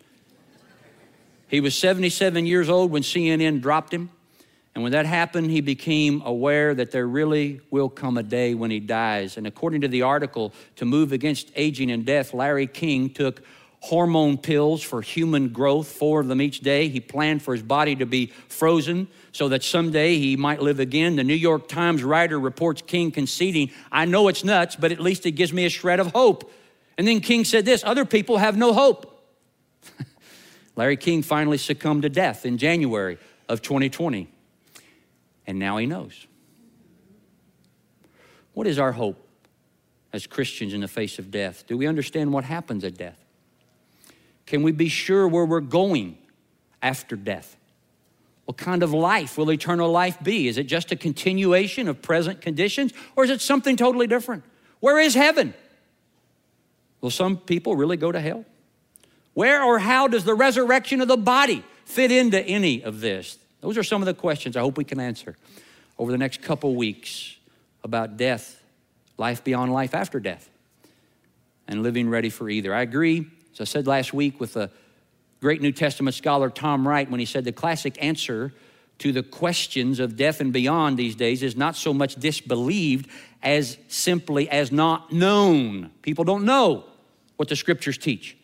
He 1.48 1.62
was 1.62 1.78
77 1.78 2.46
years 2.46 2.68
old 2.68 2.92
when 2.92 3.04
CNN 3.04 3.62
dropped 3.62 3.94
him. 3.94 4.10
And 4.74 4.84
when 4.84 4.94
that 4.94 5.06
happened, 5.06 5.52
he 5.52 5.60
became 5.60 6.22
aware 6.24 6.74
that 6.74 6.92
there 6.92 7.08
really 7.08 7.60
will 7.72 7.90
come 7.90 8.18
a 8.18 8.24
day 8.24 8.54
when 8.54 8.72
he 8.72 8.80
dies. 8.80 9.36
And 9.36 9.46
according 9.46 9.82
to 9.82 9.90
the 9.90 10.04
article, 10.04 10.54
to 10.78 10.86
move 10.86 11.12
against 11.12 11.52
aging 11.56 11.92
and 11.92 12.06
death, 12.06 12.34
Larry 12.34 12.68
King 12.68 13.10
took 13.10 13.42
hormone 13.82 14.38
pills 14.38 14.82
for 14.82 15.02
human 15.02 15.50
growth, 15.50 15.88
four 15.88 16.22
of 16.22 16.28
them 16.28 16.42
each 16.42 16.62
day. 16.62 16.88
He 16.88 17.02
planned 17.02 17.42
for 17.42 17.54
his 17.54 17.64
body 17.64 17.96
to 17.98 18.06
be 18.06 18.28
frozen 18.48 19.08
so 19.34 19.50
that 19.50 19.64
someday 19.64 20.18
he 20.18 20.38
might 20.38 20.62
live 20.62 20.80
again. 20.80 21.16
The 21.18 21.24
New 21.24 21.34
York 21.34 21.68
Times 21.68 22.04
writer 22.04 22.40
reports 22.40 22.82
King 22.86 23.12
conceding, 23.12 23.72
I 23.92 24.06
know 24.06 24.30
it's 24.30 24.44
nuts, 24.44 24.78
but 24.78 24.92
at 24.94 25.02
least 25.02 25.26
it 25.26 25.32
gives 25.32 25.52
me 25.52 25.66
a 25.66 25.70
shred 25.70 26.00
of 26.00 26.08
hope. 26.14 26.50
And 26.98 27.08
then 27.08 27.20
King 27.20 27.44
said 27.44 27.66
this 27.66 27.84
other 27.84 28.06
people 28.06 28.38
have 28.38 28.56
no 28.56 28.72
hope. 28.72 29.22
Larry 30.76 30.98
King 30.98 31.24
finally 31.24 31.58
succumbed 31.58 32.04
to 32.04 32.10
death 32.10 32.46
in 32.46 32.58
January 32.58 33.18
of 33.50 33.62
2020 33.62 34.30
and 35.48 35.60
now 35.60 35.78
he 35.78 35.86
knows. 35.86 36.28
What 38.54 38.68
is 38.68 38.80
our 38.80 38.92
hope 38.92 39.28
as 40.14 40.28
Christians 40.28 40.74
in 40.74 40.82
the 40.82 40.88
face 40.88 41.20
of 41.20 41.32
death? 41.32 41.66
Do 41.68 41.78
we 41.78 41.88
understand 41.88 42.34
what 42.34 42.44
happens 42.44 42.84
at 42.84 42.98
death? 42.98 43.24
Can 44.46 44.64
we 44.64 44.72
be 44.72 44.90
sure 44.90 45.28
where 45.28 45.46
we're 45.46 45.62
going 45.62 46.18
after 46.82 47.16
death? 47.16 47.56
What 48.46 48.58
kind 48.58 48.84
of 48.84 48.92
life 48.92 49.38
will 49.38 49.52
eternal 49.52 49.90
life 49.90 50.22
be? 50.22 50.48
Is 50.48 50.58
it 50.58 50.66
just 50.66 50.92
a 50.92 50.96
continuation 50.96 51.88
of 51.88 52.02
present 52.02 52.42
conditions 52.42 52.92
or 53.16 53.24
is 53.24 53.30
it 53.30 53.40
something 53.40 53.78
totally 53.78 54.08
different? 54.08 54.44
Where 54.80 55.00
is 55.00 55.16
heaven? 55.16 55.54
Will 57.00 57.12
some 57.12 57.38
people 57.38 57.76
really 57.76 57.98
go 57.98 58.12
to 58.12 58.20
hell? 58.20 58.46
Where 59.34 59.64
or 59.64 59.80
how 59.80 60.08
does 60.08 60.26
the 60.26 60.34
resurrection 60.34 61.02
of 61.02 61.08
the 61.08 61.18
body 61.18 61.64
fit 61.86 62.12
into 62.12 62.44
any 62.44 62.84
of 62.84 63.00
this? 63.00 63.38
Those 63.62 63.78
are 63.78 63.84
some 63.84 64.02
of 64.02 64.08
the 64.08 64.14
questions 64.14 64.58
I 64.58 64.62
hope 64.62 64.78
we 64.78 64.84
can 64.84 65.00
answer 65.00 65.38
over 65.98 66.12
the 66.12 66.18
next 66.18 66.42
couple 66.42 66.76
weeks 66.76 67.38
about 67.84 68.18
death, 68.18 68.62
life 69.18 69.44
beyond 69.44 69.72
life 69.72 69.94
after 69.94 70.20
death, 70.20 70.50
and 71.68 71.84
living 71.84 72.10
ready 72.10 72.30
for 72.30 72.50
either. 72.50 72.74
I 72.74 72.82
agree, 72.82 73.28
as 73.54 73.62
I 73.62 73.64
said 73.66 73.88
last 73.88 74.14
week, 74.14 74.40
with 74.40 74.54
the 74.54 74.72
great 75.40 75.62
New 75.62 75.72
Testament 75.72 76.16
scholar 76.16 76.50
Tom 76.50 76.88
Wright 76.88 77.10
when 77.10 77.20
he 77.20 77.26
said 77.26 77.46
the 77.46 77.52
classic 77.52 77.98
answer 78.04 78.54
to 79.00 79.12
the 79.12 79.24
questions 79.24 80.00
of 80.00 80.16
death 80.16 80.42
and 80.42 80.54
beyond 80.54 80.98
these 80.98 81.16
days 81.16 81.42
is 81.42 81.56
not 81.56 81.76
so 81.76 81.94
much 81.94 82.16
disbelieved 82.16 83.10
as 83.42 83.78
simply 83.88 84.48
as 84.50 84.72
not 84.72 85.12
known. 85.12 85.90
People 86.04 86.24
don't 86.24 86.46
know 86.46 86.86
what 87.38 87.50
the 87.50 87.56
scriptures 87.56 87.98
teach. 87.98 88.38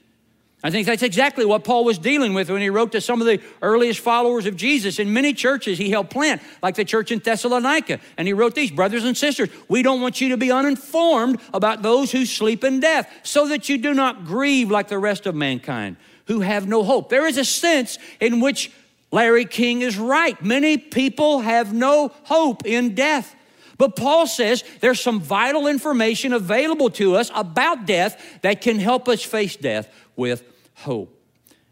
I 0.63 0.72
think 0.72 0.88
that's 0.88 1.04
exactly 1.04 1.46
what 1.46 1.63
Paul 1.63 1.86
was 1.86 2.00
dealing 2.00 2.34
with 2.34 2.50
when 2.50 2.62
he 2.62 2.72
wrote 2.72 2.91
to 2.93 3.02
some 3.02 3.22
of 3.22 3.28
the 3.28 3.39
earliest 3.62 4.00
followers 4.00 4.48
of 4.48 4.56
Jesus. 4.56 4.98
In 4.98 5.13
many 5.13 5.32
churches, 5.34 5.78
he 5.78 5.91
helped 5.91 6.10
plant, 6.10 6.41
like 6.63 6.74
the 6.76 6.84
church 6.84 7.12
in 7.12 7.20
Thessalonica. 7.20 8.00
And 8.17 8.28
he 8.28 8.34
wrote 8.34 8.56
these 8.56 8.72
Brothers 8.72 9.06
and 9.06 9.15
sisters, 9.15 9.50
we 9.67 9.84
don't 9.84 10.02
want 10.02 10.20
you 10.20 10.30
to 10.30 10.38
be 10.38 10.52
uninformed 10.52 11.39
about 11.54 11.84
those 11.84 12.12
who 12.12 12.26
sleep 12.26 12.63
in 12.63 12.80
death, 12.80 13.08
so 13.22 13.48
that 13.50 13.70
you 13.70 13.78
do 13.78 13.93
not 13.93 14.26
grieve 14.26 14.72
like 14.72 14.88
the 14.88 14.98
rest 14.98 15.28
of 15.28 15.36
mankind 15.36 15.96
who 16.26 16.41
have 16.41 16.67
no 16.67 16.84
hope. 16.84 17.10
There 17.10 17.28
is 17.28 17.38
a 17.38 17.46
sense 17.46 18.00
in 18.20 18.39
which 18.39 18.72
Larry 19.12 19.46
King 19.46 19.82
is 19.82 19.98
right. 19.98 20.43
Many 20.43 20.78
people 20.78 21.41
have 21.41 21.72
no 21.74 22.12
hope 22.24 22.65
in 22.65 22.96
death. 22.96 23.36
But 23.78 23.96
Paul 23.96 24.26
says 24.26 24.63
there's 24.80 25.00
some 25.00 25.20
vital 25.20 25.68
information 25.68 26.34
available 26.34 26.90
to 26.92 27.16
us 27.16 27.32
about 27.36 27.86
death 27.86 28.40
that 28.42 28.62
can 28.62 28.80
help 28.80 29.08
us 29.08 29.22
face 29.22 29.56
death 29.56 29.88
with 30.16 30.44
hope. 30.76 31.13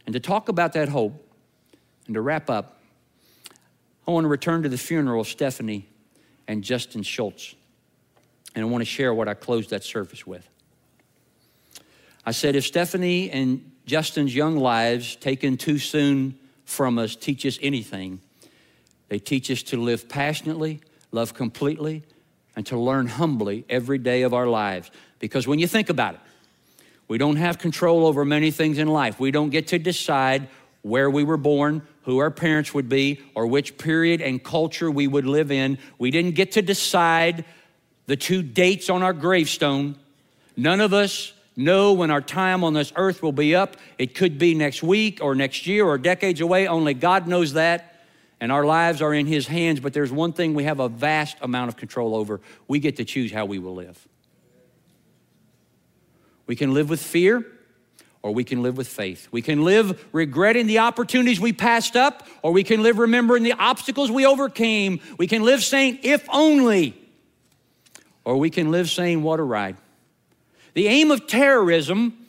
And 0.05 0.13
to 0.13 0.19
talk 0.19 0.49
about 0.49 0.73
that 0.73 0.89
hope 0.89 1.13
and 2.05 2.13
to 2.13 2.21
wrap 2.21 2.49
up, 2.49 2.79
I 4.07 4.11
want 4.11 4.25
to 4.25 4.29
return 4.29 4.61
to 4.63 4.69
the 4.69 4.77
funeral 4.77 5.21
of 5.21 5.27
Stephanie 5.27 5.87
and 6.47 6.63
Justin 6.63 7.01
Schultz. 7.01 7.55
And 8.53 8.63
I 8.63 8.67
want 8.67 8.81
to 8.81 8.85
share 8.85 9.13
what 9.13 9.27
I 9.27 9.33
closed 9.33 9.71
that 9.71 9.83
service 9.83 10.27
with. 10.27 10.47
I 12.25 12.31
said, 12.31 12.55
if 12.55 12.65
Stephanie 12.65 13.31
and 13.31 13.71
Justin's 13.85 14.35
young 14.35 14.57
lives 14.57 15.15
taken 15.15 15.57
too 15.57 15.77
soon 15.79 16.37
from 16.65 16.97
us 16.97 17.15
teach 17.15 17.45
us 17.45 17.59
anything, 17.61 18.21
they 19.09 19.19
teach 19.19 19.51
us 19.51 19.61
to 19.63 19.81
live 19.81 20.07
passionately, 20.07 20.81
love 21.15 21.33
completely, 21.33 22.03
and 22.55 22.65
to 22.67 22.77
learn 22.77 23.07
humbly 23.07 23.65
every 23.69 23.97
day 23.97 24.21
of 24.21 24.33
our 24.33 24.47
lives. 24.47 24.91
Because 25.19 25.47
when 25.47 25.59
you 25.59 25.65
think 25.65 25.89
about 25.89 26.15
it, 26.15 26.19
we 27.07 27.17
don't 27.17 27.37
have 27.37 27.57
control 27.57 28.05
over 28.05 28.25
many 28.25 28.51
things 28.51 28.77
in 28.77 28.87
life. 28.87 29.19
We 29.19 29.31
don't 29.31 29.49
get 29.49 29.67
to 29.69 29.79
decide 29.79 30.49
where 30.81 31.09
we 31.09 31.23
were 31.23 31.37
born, 31.37 31.81
who 32.03 32.19
our 32.19 32.29
parents 32.29 32.73
would 32.73 32.89
be, 32.89 33.21
or 33.33 33.47
which 33.47 33.77
period 33.77 34.21
and 34.21 34.43
culture 34.43 34.91
we 34.91 35.07
would 35.07 35.25
live 35.25 35.51
in. 35.51 35.77
We 35.97 36.11
didn't 36.11 36.35
get 36.35 36.51
to 36.53 36.61
decide 36.61 37.45
the 38.07 38.17
two 38.17 38.43
dates 38.43 38.89
on 38.89 39.01
our 39.01 39.13
gravestone. 39.13 39.95
None 40.57 40.81
of 40.81 40.93
us 40.93 41.33
know 41.55 41.93
when 41.93 42.11
our 42.11 42.21
time 42.21 42.63
on 42.63 42.73
this 42.73 42.91
earth 42.95 43.23
will 43.23 43.31
be 43.31 43.55
up. 43.55 43.77
It 43.97 44.15
could 44.15 44.37
be 44.37 44.53
next 44.53 44.83
week 44.83 45.19
or 45.21 45.33
next 45.33 45.65
year 45.65 45.85
or 45.85 45.97
decades 45.97 46.41
away. 46.41 46.67
Only 46.67 46.93
God 46.93 47.27
knows 47.27 47.53
that. 47.53 47.94
And 48.45 48.51
our 48.51 48.63
lives 48.63 49.01
are 49.01 49.11
in 49.11 49.25
His 49.25 49.47
hands, 49.47 49.79
but 49.79 49.91
there's 49.91 50.11
one 50.11 50.31
thing 50.31 50.53
we 50.53 50.65
have 50.65 50.79
a 50.79 50.87
vast 50.87 51.35
amount 51.41 51.69
of 51.69 51.77
control 51.77 52.15
over. 52.15 52.41
We 52.67 52.77
get 52.77 52.97
to 52.97 53.03
choose 53.03 53.31
how 53.31 53.45
we 53.45 53.57
will 53.57 53.73
live. 53.73 54.07
We 56.45 56.55
can 56.55 56.71
live 56.71 56.87
with 56.87 57.01
fear 57.01 57.43
or 58.21 58.35
we 58.35 58.43
can 58.43 58.61
live 58.61 58.77
with 58.77 58.87
faith. 58.87 59.27
We 59.31 59.41
can 59.41 59.63
live 59.63 60.07
regretting 60.11 60.67
the 60.67 60.77
opportunities 60.77 61.39
we 61.39 61.53
passed 61.53 61.95
up, 61.95 62.27
or 62.43 62.51
we 62.51 62.63
can 62.63 62.83
live 62.83 62.99
remembering 62.99 63.41
the 63.41 63.53
obstacles 63.53 64.11
we 64.11 64.27
overcame. 64.27 64.99
We 65.17 65.25
can 65.25 65.41
live 65.41 65.63
saying, 65.63 66.01
if 66.03 66.23
only, 66.31 66.95
or 68.25 68.37
we 68.37 68.51
can 68.51 68.69
live 68.69 68.91
saying, 68.91 69.23
what 69.23 69.39
a 69.39 69.43
ride. 69.43 69.77
The 70.75 70.85
aim 70.85 71.09
of 71.09 71.25
terrorism 71.25 72.24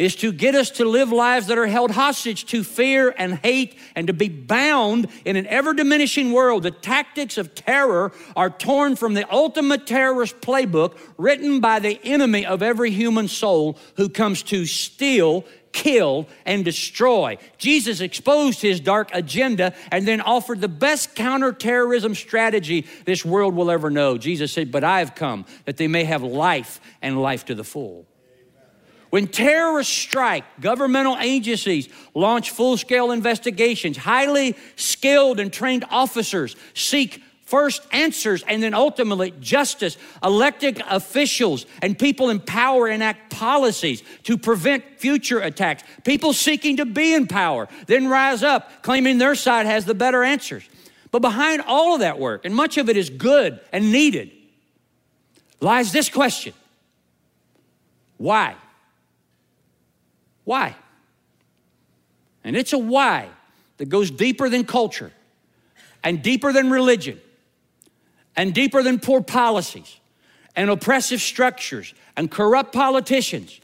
is 0.00 0.16
to 0.16 0.32
get 0.32 0.54
us 0.54 0.70
to 0.70 0.86
live 0.86 1.12
lives 1.12 1.48
that 1.48 1.58
are 1.58 1.66
held 1.66 1.90
hostage 1.90 2.46
to 2.46 2.64
fear 2.64 3.14
and 3.18 3.34
hate 3.34 3.78
and 3.94 4.06
to 4.06 4.14
be 4.14 4.30
bound 4.30 5.06
in 5.26 5.36
an 5.36 5.46
ever 5.46 5.74
diminishing 5.74 6.32
world. 6.32 6.62
The 6.62 6.70
tactics 6.70 7.36
of 7.36 7.54
terror 7.54 8.10
are 8.34 8.48
torn 8.48 8.96
from 8.96 9.12
the 9.12 9.30
ultimate 9.30 9.86
terrorist 9.86 10.40
playbook 10.40 10.98
written 11.18 11.60
by 11.60 11.80
the 11.80 12.00
enemy 12.02 12.46
of 12.46 12.62
every 12.62 12.90
human 12.90 13.28
soul 13.28 13.78
who 13.96 14.08
comes 14.08 14.42
to 14.44 14.64
steal, 14.64 15.44
kill, 15.72 16.26
and 16.46 16.64
destroy. 16.64 17.36
Jesus 17.58 18.00
exposed 18.00 18.62
his 18.62 18.80
dark 18.80 19.10
agenda 19.12 19.74
and 19.92 20.08
then 20.08 20.22
offered 20.22 20.62
the 20.62 20.68
best 20.68 21.14
counterterrorism 21.14 22.14
strategy 22.14 22.86
this 23.04 23.22
world 23.22 23.54
will 23.54 23.70
ever 23.70 23.90
know. 23.90 24.16
Jesus 24.16 24.50
said, 24.50 24.72
But 24.72 24.82
I 24.82 25.00
have 25.00 25.14
come 25.14 25.44
that 25.66 25.76
they 25.76 25.88
may 25.88 26.04
have 26.04 26.22
life 26.22 26.80
and 27.02 27.20
life 27.20 27.44
to 27.44 27.54
the 27.54 27.64
full. 27.64 28.06
When 29.10 29.26
terrorists 29.26 29.92
strike, 29.92 30.44
governmental 30.60 31.16
agencies 31.18 31.88
launch 32.14 32.50
full 32.50 32.76
scale 32.76 33.10
investigations. 33.10 33.96
Highly 33.96 34.56
skilled 34.76 35.40
and 35.40 35.52
trained 35.52 35.84
officers 35.90 36.54
seek 36.74 37.22
first 37.44 37.82
answers 37.90 38.44
and 38.46 38.62
then 38.62 38.72
ultimately 38.72 39.32
justice. 39.40 39.96
Elected 40.22 40.80
officials 40.88 41.66
and 41.82 41.98
people 41.98 42.30
in 42.30 42.38
power 42.38 42.86
enact 42.86 43.32
policies 43.32 44.04
to 44.22 44.38
prevent 44.38 44.84
future 44.98 45.40
attacks. 45.40 45.82
People 46.04 46.32
seeking 46.32 46.76
to 46.76 46.86
be 46.86 47.12
in 47.12 47.26
power 47.26 47.68
then 47.88 48.06
rise 48.06 48.44
up, 48.44 48.82
claiming 48.82 49.18
their 49.18 49.34
side 49.34 49.66
has 49.66 49.84
the 49.84 49.94
better 49.94 50.22
answers. 50.22 50.62
But 51.10 51.22
behind 51.22 51.62
all 51.66 51.94
of 51.94 52.00
that 52.00 52.20
work, 52.20 52.44
and 52.44 52.54
much 52.54 52.78
of 52.78 52.88
it 52.88 52.96
is 52.96 53.10
good 53.10 53.58
and 53.72 53.90
needed, 53.90 54.30
lies 55.60 55.90
this 55.90 56.08
question 56.08 56.52
Why? 58.16 58.54
Why? 60.50 60.74
And 62.42 62.56
it's 62.56 62.72
a 62.72 62.78
why 62.78 63.28
that 63.76 63.88
goes 63.88 64.10
deeper 64.10 64.48
than 64.48 64.64
culture 64.64 65.12
and 66.02 66.24
deeper 66.24 66.52
than 66.52 66.72
religion 66.72 67.20
and 68.34 68.52
deeper 68.52 68.82
than 68.82 68.98
poor 68.98 69.20
policies 69.20 70.00
and 70.56 70.68
oppressive 70.68 71.20
structures 71.20 71.94
and 72.16 72.32
corrupt 72.32 72.72
politicians 72.72 73.60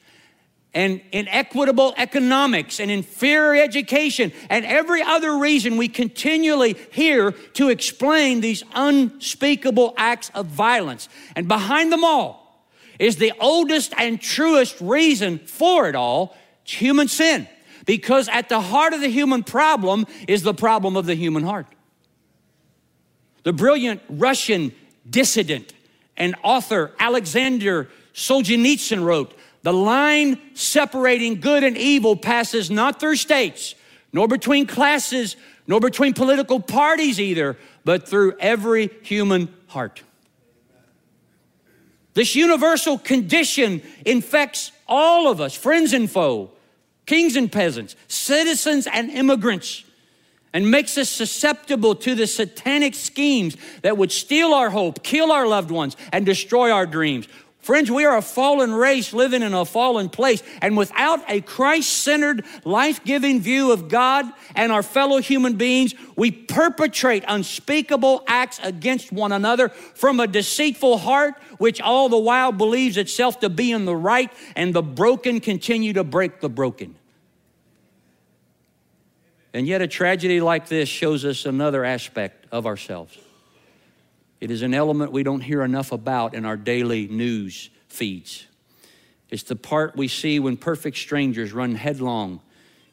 and 0.75 1.01
inequitable 1.11 1.93
economics 1.97 2.79
and 2.79 2.89
inferior 2.89 3.61
education 3.61 4.31
and 4.49 4.65
every 4.65 5.03
other 5.03 5.39
reason 5.39 5.79
we 5.79 5.89
continually 5.89 6.77
hear 6.93 7.33
to 7.55 7.69
explain 7.69 8.41
these 8.41 8.63
unspeakable 8.77 9.93
acts 9.97 10.31
of 10.37 10.47
violence. 10.47 11.09
And 11.35 11.49
behind 11.49 11.93
them 11.93 12.05
all 12.05 12.65
is 13.01 13.17
the 13.17 13.33
oldest 13.41 13.93
and 13.99 14.21
truest 14.21 14.81
reason 14.81 15.41
for 15.41 15.89
it 15.89 15.97
all 15.97 16.37
human 16.73 17.09
sin. 17.09 17.49
Because 17.85 18.29
at 18.29 18.49
the 18.49 18.61
heart 18.61 18.93
of 18.93 19.01
the 19.01 19.09
human 19.09 19.43
problem 19.45 20.07
is 20.27 20.43
the 20.43 20.55
problem 20.55 20.97
of 20.97 21.07
the 21.07 21.15
human 21.15 21.45
heart. 21.45 21.67
The 23.45 23.53
brilliant 23.53 24.03
Russian 24.09 24.73
dissident 25.09 25.73
and 26.17 26.35
author 26.43 26.93
Alexander 26.99 27.89
Solzhenitsyn 28.13 29.05
wrote, 29.05 29.35
The 29.63 29.73
line 29.73 30.41
separating 30.55 31.41
good 31.41 31.63
and 31.63 31.77
evil 31.77 32.17
passes 32.17 32.71
not 32.71 32.99
through 32.99 33.17
states, 33.17 33.77
nor 34.13 34.27
between 34.27 34.67
classes, 34.67 35.37
nor 35.69 35.79
between 35.79 36.13
political 36.13 36.59
parties 36.59 37.21
either, 37.21 37.57
but 37.85 38.09
through 38.09 38.37
every 38.41 38.91
human 39.03 39.55
heart. 39.69 40.03
This 42.15 42.35
universal 42.35 42.99
condition 42.99 43.83
infects 44.05 44.73
all 44.89 45.31
of 45.31 45.41
us, 45.41 45.55
friends 45.55 45.93
and 45.93 46.11
foe, 46.11 46.51
kings 47.07 47.37
and 47.37 47.51
peasants, 47.51 47.97
citizens 48.09 48.87
and 48.93 49.11
immigrants, 49.11 49.85
and 50.53 50.71
makes 50.71 50.99
us 50.99 51.09
susceptible 51.09 51.95
to 51.95 52.15
the 52.15 52.27
satanic 52.27 52.95
schemes 52.95 53.57
that 53.83 53.97
would 53.97 54.11
steal 54.13 54.53
our 54.53 54.71
hope, 54.71 55.03
kill 55.03 55.31
our 55.31 55.47
loved 55.47 55.71
ones, 55.71 55.97
and 56.13 56.27
destroy 56.27 56.71
our 56.71 56.87
dreams. 56.87 57.29
Friends, 57.67 57.91
we 57.91 58.05
are 58.05 58.17
a 58.17 58.23
fallen 58.23 58.73
race 58.73 59.13
living 59.13 59.43
in 59.43 59.53
a 59.53 59.65
fallen 59.65 60.09
place. 60.09 60.41
And 60.63 60.77
without 60.77 61.29
a 61.29 61.41
Christ 61.41 61.89
centered, 62.05 62.45
life 62.63 63.03
giving 63.03 63.41
view 63.41 63.73
of 63.73 63.89
God 63.89 64.25
and 64.55 64.71
our 64.71 64.85
fellow 64.85 65.19
human 65.19 65.57
beings, 65.57 65.93
we 66.15 66.31
perpetrate 66.31 67.25
unspeakable 67.27 68.23
acts 68.29 68.61
against 68.63 69.11
one 69.11 69.33
another 69.33 69.71
from 69.71 70.21
a 70.21 70.29
deceitful 70.29 70.99
heart, 70.99 71.35
which 71.59 71.81
all 71.81 72.09
the 72.09 72.17
while 72.17 72.53
believes 72.53 72.97
itself 72.97 73.41
to 73.41 73.49
be 73.49 73.73
in 73.73 73.85
the 73.85 73.97
right, 73.97 74.33
and 74.55 74.73
the 74.73 74.81
broken 74.81 75.41
continue 75.41 75.93
to 75.93 76.05
break 76.05 76.39
the 76.39 76.49
broken. 76.49 76.95
And 79.53 79.67
yet, 79.67 79.83
a 79.83 79.89
tragedy 79.89 80.41
like 80.41 80.69
this 80.69 80.89
shows 80.89 81.25
us 81.25 81.45
another 81.45 81.85
aspect 81.85 82.47
of 82.53 82.65
ourselves. 82.65 83.19
It 84.47 84.53
is 84.53 84.63
an 84.63 84.75
element 84.75 85.11
we 85.11 85.25
don't 85.25 85.41
hear 85.41 85.65
enough 85.65 85.91
about 85.91 86.33
in 86.33 86.45
our 86.45 86.57
daily 86.57 87.09
news 87.09 87.69
feeds. 87.89 88.47
It's 89.29 89.43
the 89.43 89.57
part 89.57 89.97
we 89.97 90.07
see 90.07 90.39
when 90.39 90.57
perfect 90.57 90.99
strangers 90.99 91.53
run 91.53 91.75
headlong 91.75 92.39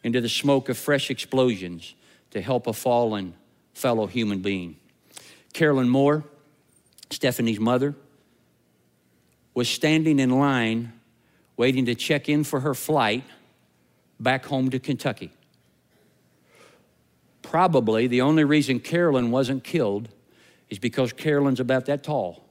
into 0.03 0.19
the 0.19 0.29
smoke 0.29 0.67
of 0.67 0.79
fresh 0.79 1.11
explosions 1.11 1.93
to 2.31 2.41
help 2.41 2.65
a 2.65 2.73
fallen 2.73 3.35
fellow 3.75 4.07
human 4.07 4.39
being. 4.39 4.77
Carolyn 5.53 5.89
Moore, 5.89 6.23
Stephanie's 7.11 7.59
mother, 7.59 7.93
was 9.53 9.69
standing 9.69 10.17
in 10.17 10.31
line 10.31 10.91
waiting 11.55 11.85
to 11.85 11.93
check 11.93 12.27
in 12.29 12.43
for 12.43 12.61
her 12.61 12.73
flight 12.73 13.25
back 14.19 14.45
home 14.47 14.71
to 14.71 14.79
Kentucky. 14.79 15.29
probably 17.43 18.07
the 18.07 18.21
only 18.21 18.43
reason 18.43 18.79
Carolyn 18.79 19.29
wasn't 19.29 19.63
killed 19.63 20.09
is 20.73 20.79
because 20.79 21.13
Carolyn's 21.13 21.59
about 21.59 21.85
that 21.85 22.01
tall. 22.01 22.43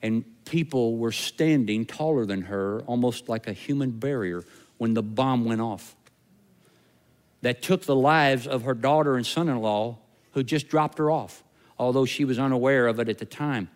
And 0.00 0.24
people 0.46 0.96
were 0.96 1.12
standing 1.12 1.84
taller 1.84 2.24
than 2.24 2.40
her, 2.40 2.80
almost 2.86 3.28
like 3.28 3.46
a 3.46 3.52
human 3.52 3.90
barrier, 3.90 4.42
when 4.78 4.94
the 4.94 5.02
bomb 5.02 5.44
went 5.44 5.60
off. 5.60 5.94
That 7.42 7.60
took 7.60 7.82
the 7.82 7.94
lives 7.94 8.46
of 8.46 8.62
her 8.62 8.72
daughter 8.72 9.16
and 9.16 9.26
son 9.26 9.50
in 9.50 9.60
law 9.60 9.98
who 10.30 10.42
just 10.42 10.68
dropped 10.68 10.96
her 10.96 11.10
off, 11.10 11.44
although 11.78 12.06
she 12.06 12.24
was 12.24 12.38
unaware 12.38 12.86
of 12.86 12.98
it 12.98 13.10
at 13.10 13.18
the 13.18 13.26
time. 13.26 13.68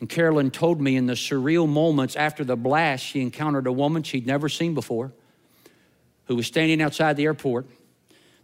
And 0.00 0.08
Carolyn 0.08 0.50
told 0.50 0.80
me 0.80 0.96
in 0.96 1.06
the 1.06 1.12
surreal 1.12 1.68
moments 1.68 2.16
after 2.16 2.42
the 2.42 2.56
blast, 2.56 3.04
she 3.04 3.20
encountered 3.20 3.68
a 3.68 3.72
woman 3.72 4.02
she'd 4.02 4.26
never 4.26 4.48
seen 4.48 4.74
before 4.74 5.12
who 6.24 6.34
was 6.34 6.48
standing 6.48 6.82
outside 6.82 7.16
the 7.16 7.24
airport. 7.24 7.66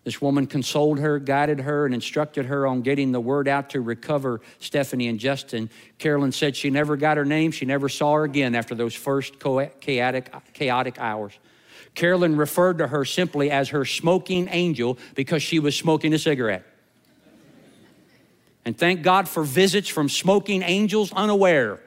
This 0.05 0.21
woman 0.21 0.47
consoled 0.47 0.99
her, 0.99 1.19
guided 1.19 1.61
her, 1.61 1.87
and 1.87 1.95
instructed 1.95 2.47
her 2.47 2.67
on 2.67 2.83
getting 2.83 3.11
the 3.11 3.21
word 3.21 3.49
out 3.49 3.71
to 3.71 3.81
recover 3.81 4.43
Stephanie 4.59 5.09
and 5.09 5.19
Justin. 5.19 5.71
Carolyn 5.99 6.31
said 6.31 6.55
she 6.55 6.69
never 6.69 6.97
got 6.97 7.17
her 7.17 7.25
name. 7.25 7.51
She 7.51 7.65
never 7.65 7.89
saw 7.89 8.15
her 8.15 8.25
again 8.25 8.55
after 8.55 8.75
those 8.75 8.95
first 8.95 9.37
chaotic, 9.81 10.31
chaotic 10.53 10.99
hours. 10.99 11.33
Carolyn 11.95 12.37
referred 12.37 12.79
to 12.79 12.89
her 12.89 13.05
simply 13.07 13.51
as 13.51 13.71
her 13.71 13.87
smoking 13.87 14.49
angel 14.51 14.99
because 15.15 15.43
she 15.43 15.59
was 15.59 15.75
smoking 15.75 16.13
a 16.13 16.19
cigarette. 16.19 16.67
And 18.67 18.77
thank 18.77 19.03
God 19.03 19.29
for 19.29 19.43
visits 19.43 19.89
from 19.89 20.09
smoking 20.09 20.63
angels 20.63 21.13
unaware 21.13 21.81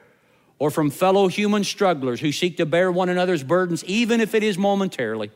or 0.58 0.70
from 0.70 0.90
fellow 0.90 1.28
human 1.28 1.62
strugglers 1.62 2.20
who 2.20 2.32
seek 2.32 2.56
to 2.56 2.66
bear 2.66 2.90
one 2.90 3.08
another's 3.08 3.44
burdens, 3.44 3.84
even 3.84 4.20
if 4.20 4.34
it 4.34 4.42
is 4.42 4.58
momentarily. 4.58 5.30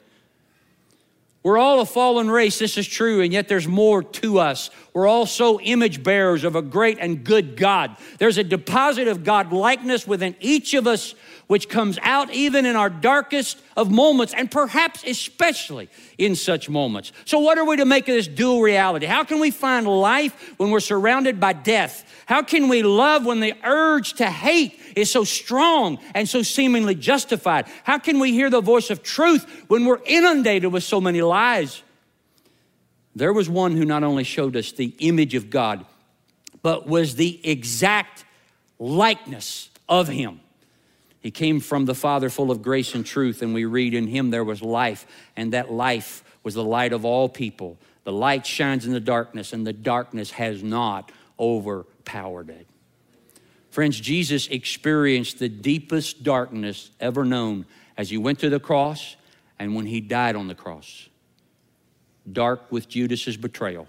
We're 1.42 1.59
all 1.59 1.81
a 1.81 1.87
fallen 1.87 2.31
race, 2.31 2.61
this 2.61 2.78
is 2.78 2.87
true, 2.87 3.20
and 3.20 3.33
yet 3.33 3.48
there's 3.48 3.66
more 3.66 4.05
to 4.05 4.38
us. 4.38 4.70
We're 4.94 5.09
also 5.09 5.59
image 5.59 6.05
bearers 6.05 6.44
of 6.44 6.55
a 6.55 6.62
great 6.62 6.98
and 7.00 7.24
good 7.24 7.57
God. 7.57 7.96
There's 8.18 8.38
a 8.38 8.44
deposit 8.44 9.09
of 9.09 9.24
God 9.24 9.52
likeness 9.52 10.07
within 10.07 10.37
each 10.38 10.72
of 10.74 10.87
us, 10.87 11.16
which 11.48 11.68
comes 11.68 11.98
out 12.02 12.33
even 12.33 12.64
in 12.64 12.76
our 12.76 12.88
darkest 12.88 13.59
of 13.76 13.90
moments, 13.90 14.33
and 14.35 14.52
perhaps 14.52 15.02
especially 15.05 15.88
in 16.16 16.37
such 16.37 16.68
moments. 16.68 17.11
So, 17.24 17.40
what 17.40 17.59
are 17.59 17.64
we 17.64 17.76
to 17.76 17.87
make 17.87 18.09
of 18.09 18.14
this 18.14 18.28
dual 18.28 18.62
reality? 18.62 19.07
How 19.07 19.24
can 19.24 19.40
we 19.40 19.50
find 19.50 19.87
life 19.88 20.55
when 20.59 20.70
we're 20.70 20.78
surrounded 20.78 21.40
by 21.40 21.55
death? 21.55 22.05
How 22.26 22.42
can 22.42 22.68
we 22.68 22.85
love 22.85 23.26
when 23.26 23.40
the 23.40 23.55
urge 23.64 24.14
to 24.14 24.31
hate 24.31 24.78
is 24.96 25.11
so 25.11 25.24
strong 25.24 25.98
and 26.14 26.28
so 26.28 26.42
seemingly 26.42 26.94
justified? 26.94 27.66
How 27.85 27.98
can 27.98 28.18
we 28.18 28.33
hear 28.33 28.50
the 28.50 28.61
voice 28.61 28.90
of 28.90 29.02
truth 29.02 29.64
when 29.68 29.85
we're 29.85 30.00
inundated 30.05 30.72
with 30.72 30.85
so 30.85 31.00
many 31.00 31.22
lies? 31.22 31.83
There 33.14 33.33
was 33.33 33.48
one 33.48 33.76
who 33.76 33.85
not 33.85 34.02
only 34.02 34.24
showed 34.24 34.57
us 34.57 34.72
the 34.72 34.94
image 34.98 35.35
of 35.35 35.50
God, 35.50 35.85
but 36.62 36.87
was 36.87 37.16
the 37.16 37.40
exact 37.48 38.24
likeness 38.78 39.68
of 39.88 40.09
Him. 40.09 40.40
He 41.20 41.31
came 41.31 41.61
from 41.61 41.85
the 41.85 41.94
Father 41.94 42.31
full 42.31 42.50
of 42.50 42.62
grace 42.62 42.94
and 42.94 43.05
truth, 43.05 43.42
and 43.42 43.55
we 43.55 43.64
read 43.64 43.94
in 43.94 44.09
Him 44.09 44.31
there 44.31 44.44
was 44.44 44.62
life, 44.62 45.07
and 45.37 45.52
that 45.52 45.70
life 45.70 46.24
was 46.42 46.55
the 46.55 46.64
light 46.64 46.92
of 46.92 47.05
all 47.05 47.28
people. 47.28 47.78
The 48.05 48.12
light 48.12 48.44
shines 48.46 48.87
in 48.87 48.92
the 48.92 49.00
darkness, 49.00 49.52
and 49.52 49.66
the 49.66 49.72
darkness 49.72 50.33
has 50.33 50.62
not 50.62 51.12
overpowered 51.38 52.50
it. 52.50 52.66
Friends, 53.72 53.98
Jesus 53.98 54.48
experienced 54.48 55.38
the 55.38 55.48
deepest 55.48 56.22
darkness 56.22 56.90
ever 57.00 57.24
known 57.24 57.64
as 57.96 58.11
he 58.11 58.18
went 58.18 58.38
to 58.40 58.50
the 58.50 58.61
cross 58.61 59.16
and 59.58 59.74
when 59.74 59.87
he 59.87 59.98
died 59.98 60.37
on 60.37 60.46
the 60.46 60.54
cross. 60.54 61.08
Dark 62.30 62.70
with 62.70 62.87
Judas's 62.87 63.38
betrayal, 63.38 63.87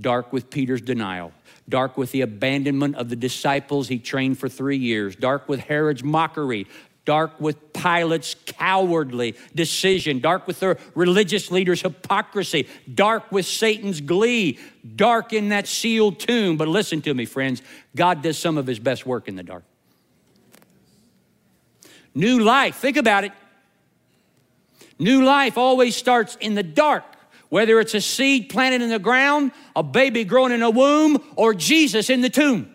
dark 0.00 0.32
with 0.32 0.50
Peter's 0.50 0.80
denial, 0.80 1.30
dark 1.68 1.96
with 1.96 2.10
the 2.10 2.22
abandonment 2.22 2.96
of 2.96 3.10
the 3.10 3.14
disciples 3.14 3.86
he 3.86 4.00
trained 4.00 4.40
for 4.40 4.48
three 4.48 4.76
years, 4.76 5.14
dark 5.14 5.48
with 5.48 5.60
Herod's 5.60 6.02
mockery, 6.02 6.66
dark 7.04 7.40
with 7.40 7.72
Pilate's 7.72 8.36
cowardly 8.46 9.34
decision, 9.54 10.20
dark 10.20 10.46
with 10.46 10.60
the 10.60 10.78
religious 10.94 11.50
leaders' 11.50 11.82
hypocrisy, 11.82 12.68
dark 12.94 13.30
with 13.32 13.46
Satan's 13.46 14.00
glee, 14.00 14.58
dark 14.94 15.32
in 15.32 15.48
that 15.48 15.66
sealed 15.66 16.20
tomb. 16.20 16.56
But 16.56 16.68
listen 16.68 17.02
to 17.02 17.14
me, 17.14 17.24
friends, 17.24 17.62
God 17.96 18.22
does 18.22 18.38
some 18.38 18.56
of 18.56 18.66
his 18.66 18.78
best 18.78 19.04
work 19.04 19.28
in 19.28 19.36
the 19.36 19.42
dark. 19.42 19.64
New 22.14 22.40
life, 22.40 22.76
think 22.76 22.96
about 22.96 23.24
it. 23.24 23.32
New 24.98 25.24
life 25.24 25.58
always 25.58 25.96
starts 25.96 26.36
in 26.40 26.54
the 26.54 26.62
dark, 26.62 27.04
whether 27.48 27.80
it's 27.80 27.94
a 27.94 28.00
seed 28.00 28.48
planted 28.48 28.82
in 28.82 28.90
the 28.90 28.98
ground, 28.98 29.50
a 29.74 29.82
baby 29.82 30.22
growing 30.22 30.52
in 30.52 30.62
a 30.62 30.70
womb, 30.70 31.18
or 31.34 31.54
Jesus 31.54 32.10
in 32.10 32.20
the 32.20 32.30
tomb. 32.30 32.71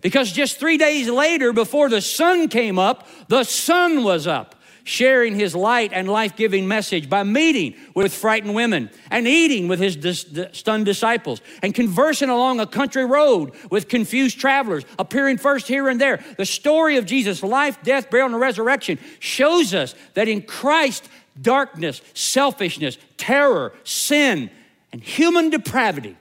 Because 0.00 0.32
just 0.32 0.58
three 0.58 0.76
days 0.76 1.08
later, 1.08 1.52
before 1.52 1.88
the 1.88 2.00
sun 2.00 2.48
came 2.48 2.78
up, 2.78 3.08
the 3.28 3.44
sun 3.44 4.04
was 4.04 4.26
up, 4.26 4.54
sharing 4.84 5.34
his 5.34 5.54
light 5.54 5.90
and 5.92 6.08
life 6.08 6.36
giving 6.36 6.68
message 6.68 7.10
by 7.10 7.22
meeting 7.22 7.74
with 7.94 8.14
frightened 8.14 8.54
women 8.54 8.90
and 9.10 9.26
eating 9.26 9.68
with 9.68 9.80
his 9.80 9.96
dis- 9.96 10.26
stunned 10.52 10.84
disciples 10.84 11.40
and 11.62 11.74
conversing 11.74 12.28
along 12.30 12.60
a 12.60 12.66
country 12.66 13.04
road 13.04 13.52
with 13.70 13.88
confused 13.88 14.38
travelers, 14.38 14.84
appearing 14.98 15.36
first 15.36 15.66
here 15.66 15.88
and 15.88 16.00
there. 16.00 16.24
The 16.36 16.46
story 16.46 16.96
of 16.96 17.04
Jesus' 17.04 17.42
life, 17.42 17.82
death, 17.82 18.10
burial, 18.10 18.28
and 18.28 18.40
resurrection 18.40 18.98
shows 19.18 19.74
us 19.74 19.94
that 20.14 20.28
in 20.28 20.42
Christ, 20.42 21.08
darkness, 21.40 22.00
selfishness, 22.14 22.98
terror, 23.16 23.72
sin, 23.84 24.50
and 24.92 25.02
human 25.02 25.50
depravity 25.50 26.16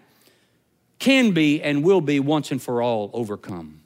can 0.99 1.31
be 1.31 1.61
and 1.61 1.83
will 1.83 2.01
be 2.01 2.19
once 2.19 2.51
and 2.51 2.61
for 2.61 2.81
all 2.81 3.09
overcome. 3.13 3.81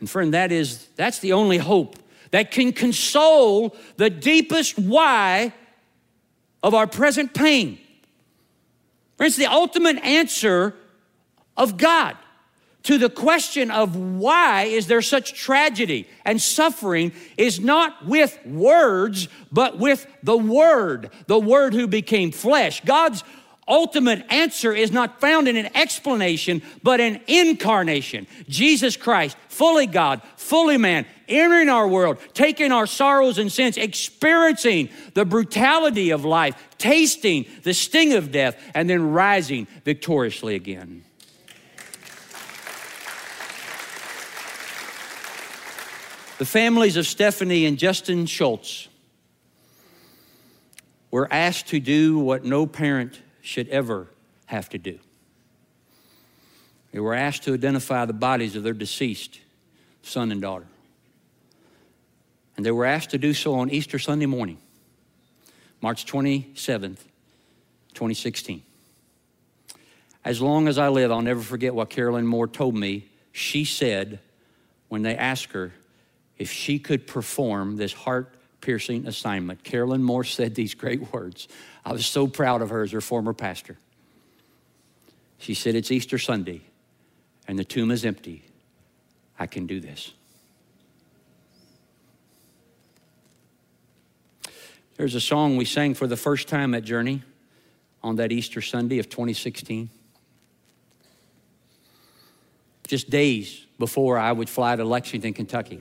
And 0.00 0.10
friend, 0.10 0.34
that 0.34 0.52
is 0.52 0.88
that's 0.96 1.20
the 1.20 1.32
only 1.32 1.58
hope 1.58 1.96
that 2.32 2.50
can 2.50 2.72
console 2.72 3.76
the 3.96 4.10
deepest 4.10 4.78
why 4.78 5.52
of 6.62 6.74
our 6.74 6.86
present 6.86 7.34
pain. 7.34 7.78
It's 9.20 9.36
the 9.36 9.46
ultimate 9.46 9.98
answer 9.98 10.74
of 11.56 11.76
God 11.76 12.16
to 12.84 12.98
the 12.98 13.08
question 13.08 13.70
of 13.70 13.94
why 13.94 14.64
is 14.64 14.86
there 14.86 15.02
such 15.02 15.34
tragedy 15.34 16.08
and 16.24 16.40
suffering 16.40 17.12
is 17.36 17.60
not 17.60 18.06
with 18.06 18.38
words 18.44 19.28
but 19.52 19.78
with 19.78 20.06
the 20.22 20.36
word 20.36 21.10
the 21.26 21.38
word 21.38 21.74
who 21.74 21.86
became 21.86 22.32
flesh 22.32 22.82
god's 22.84 23.22
ultimate 23.68 24.24
answer 24.30 24.72
is 24.72 24.90
not 24.90 25.20
found 25.20 25.48
in 25.48 25.56
an 25.56 25.74
explanation, 25.76 26.62
but 26.82 27.00
an 27.00 27.20
incarnation. 27.26 28.26
Jesus 28.48 28.96
Christ, 28.96 29.36
fully 29.48 29.86
God, 29.86 30.20
fully 30.36 30.78
man, 30.78 31.06
entering 31.28 31.68
our 31.68 31.86
world, 31.86 32.18
taking 32.34 32.72
our 32.72 32.86
sorrows 32.86 33.38
and 33.38 33.50
sins, 33.50 33.76
experiencing 33.76 34.88
the 35.14 35.24
brutality 35.24 36.10
of 36.10 36.24
life, 36.24 36.56
tasting 36.78 37.46
the 37.62 37.74
sting 37.74 38.14
of 38.14 38.32
death, 38.32 38.56
and 38.74 38.90
then 38.90 39.12
rising 39.12 39.66
victoriously 39.84 40.54
again. 40.54 41.04
The 46.38 46.46
families 46.46 46.96
of 46.96 47.06
Stephanie 47.06 47.66
and 47.66 47.78
Justin 47.78 48.26
Schultz 48.26 48.88
were 51.12 51.28
asked 51.30 51.68
to 51.68 51.78
do 51.78 52.18
what 52.18 52.44
no 52.44 52.66
parent 52.66 53.20
should 53.42 53.68
ever 53.68 54.08
have 54.46 54.68
to 54.70 54.78
do. 54.78 54.98
They 56.92 57.00
were 57.00 57.14
asked 57.14 57.42
to 57.44 57.54
identify 57.54 58.04
the 58.04 58.12
bodies 58.12 58.56
of 58.56 58.62
their 58.62 58.72
deceased 58.72 59.40
son 60.02 60.32
and 60.32 60.40
daughter. 60.40 60.66
And 62.56 62.64
they 62.64 62.70
were 62.70 62.84
asked 62.84 63.10
to 63.10 63.18
do 63.18 63.34
so 63.34 63.54
on 63.54 63.70
Easter 63.70 63.98
Sunday 63.98 64.26
morning, 64.26 64.58
March 65.80 66.06
27th, 66.06 66.98
2016. 67.94 68.62
As 70.24 70.40
long 70.40 70.68
as 70.68 70.78
I 70.78 70.88
live, 70.88 71.10
I'll 71.10 71.22
never 71.22 71.40
forget 71.40 71.74
what 71.74 71.90
Carolyn 71.90 72.26
Moore 72.26 72.46
told 72.46 72.76
me. 72.76 73.08
She 73.32 73.64
said 73.64 74.20
when 74.88 75.02
they 75.02 75.16
asked 75.16 75.52
her 75.52 75.72
if 76.38 76.52
she 76.52 76.78
could 76.78 77.06
perform 77.06 77.76
this 77.76 77.92
heart 77.92 78.34
piercing 78.60 79.06
assignment. 79.06 79.64
Carolyn 79.64 80.02
Moore 80.02 80.24
said 80.24 80.54
these 80.54 80.74
great 80.74 81.12
words. 81.12 81.48
I 81.84 81.92
was 81.92 82.06
so 82.06 82.26
proud 82.26 82.62
of 82.62 82.70
her 82.70 82.82
as 82.82 82.92
her 82.92 83.00
former 83.00 83.32
pastor. 83.32 83.76
She 85.38 85.54
said, 85.54 85.74
It's 85.74 85.90
Easter 85.90 86.18
Sunday 86.18 86.62
and 87.48 87.58
the 87.58 87.64
tomb 87.64 87.90
is 87.90 88.04
empty. 88.04 88.44
I 89.38 89.46
can 89.46 89.66
do 89.66 89.80
this. 89.80 90.12
There's 94.96 95.14
a 95.14 95.20
song 95.20 95.56
we 95.56 95.64
sang 95.64 95.94
for 95.94 96.06
the 96.06 96.16
first 96.16 96.48
time 96.48 96.74
at 96.74 96.84
Journey 96.84 97.22
on 98.02 98.16
that 98.16 98.30
Easter 98.30 98.60
Sunday 98.60 98.98
of 98.98 99.08
2016. 99.08 99.90
Just 102.86 103.10
days 103.10 103.66
before 103.78 104.18
I 104.18 104.30
would 104.30 104.48
fly 104.48 104.76
to 104.76 104.84
Lexington, 104.84 105.32
Kentucky 105.32 105.80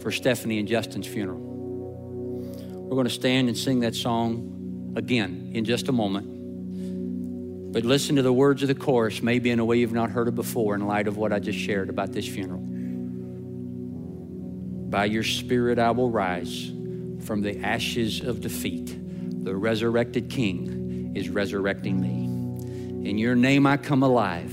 for 0.00 0.12
Stephanie 0.12 0.58
and 0.58 0.68
Justin's 0.68 1.06
funeral. 1.06 1.40
We're 1.40 2.94
going 2.94 3.06
to 3.06 3.12
stand 3.12 3.48
and 3.48 3.56
sing 3.56 3.80
that 3.80 3.94
song 3.94 4.57
again 4.96 5.50
in 5.54 5.64
just 5.64 5.88
a 5.88 5.92
moment. 5.92 7.72
But 7.72 7.84
listen 7.84 8.16
to 8.16 8.22
the 8.22 8.32
words 8.32 8.62
of 8.62 8.68
the 8.68 8.74
chorus, 8.74 9.22
maybe 9.22 9.50
in 9.50 9.58
a 9.58 9.64
way 9.64 9.76
you've 9.76 9.92
not 9.92 10.10
heard 10.10 10.28
it 10.28 10.34
before, 10.34 10.74
in 10.74 10.86
light 10.86 11.06
of 11.06 11.16
what 11.16 11.32
I 11.32 11.38
just 11.38 11.58
shared 11.58 11.90
about 11.90 12.12
this 12.12 12.26
funeral. 12.26 12.62
By 14.90 15.04
your 15.04 15.22
Spirit 15.22 15.78
I 15.78 15.90
will 15.90 16.10
rise 16.10 16.72
from 17.24 17.42
the 17.42 17.60
ashes 17.60 18.20
of 18.20 18.40
defeat. 18.40 18.96
The 19.44 19.54
resurrected 19.54 20.30
King 20.30 21.12
is 21.14 21.28
resurrecting 21.28 22.00
me. 22.00 22.24
In 23.08 23.18
your 23.18 23.34
name 23.34 23.66
I 23.66 23.76
come 23.76 24.02
alive 24.02 24.52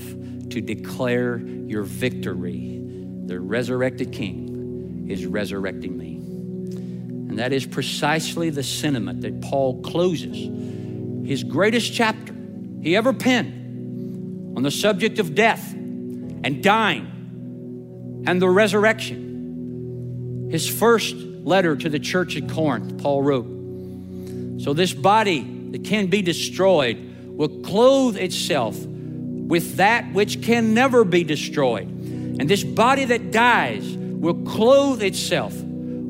to 0.50 0.60
declare 0.60 1.38
your 1.38 1.82
victory. 1.84 2.82
The 3.26 3.40
resurrected 3.40 4.12
King 4.12 5.06
is 5.08 5.26
resurrecting 5.26 5.96
me. 5.96 6.05
And 7.36 7.42
that 7.42 7.52
is 7.52 7.66
precisely 7.66 8.48
the 8.48 8.62
sentiment 8.62 9.20
that 9.20 9.42
Paul 9.42 9.82
closes 9.82 10.48
his 11.28 11.44
greatest 11.44 11.92
chapter 11.92 12.34
he 12.80 12.96
ever 12.96 13.12
penned 13.12 14.56
on 14.56 14.62
the 14.62 14.70
subject 14.70 15.18
of 15.18 15.34
death 15.34 15.74
and 15.74 16.62
dying 16.62 18.22
and 18.26 18.40
the 18.40 18.48
resurrection. 18.48 20.48
His 20.50 20.66
first 20.66 21.14
letter 21.14 21.76
to 21.76 21.90
the 21.90 21.98
church 21.98 22.38
at 22.38 22.48
Corinth, 22.48 23.02
Paul 23.02 23.22
wrote 23.22 23.44
So 24.62 24.72
this 24.72 24.94
body 24.94 25.42
that 25.72 25.84
can 25.84 26.06
be 26.06 26.22
destroyed 26.22 26.96
will 27.36 27.60
clothe 27.60 28.16
itself 28.16 28.78
with 28.78 29.76
that 29.76 30.10
which 30.14 30.40
can 30.40 30.72
never 30.72 31.04
be 31.04 31.22
destroyed. 31.22 31.86
And 31.86 32.48
this 32.48 32.64
body 32.64 33.04
that 33.04 33.30
dies 33.30 33.94
will 33.94 34.42
clothe 34.46 35.02
itself 35.02 35.52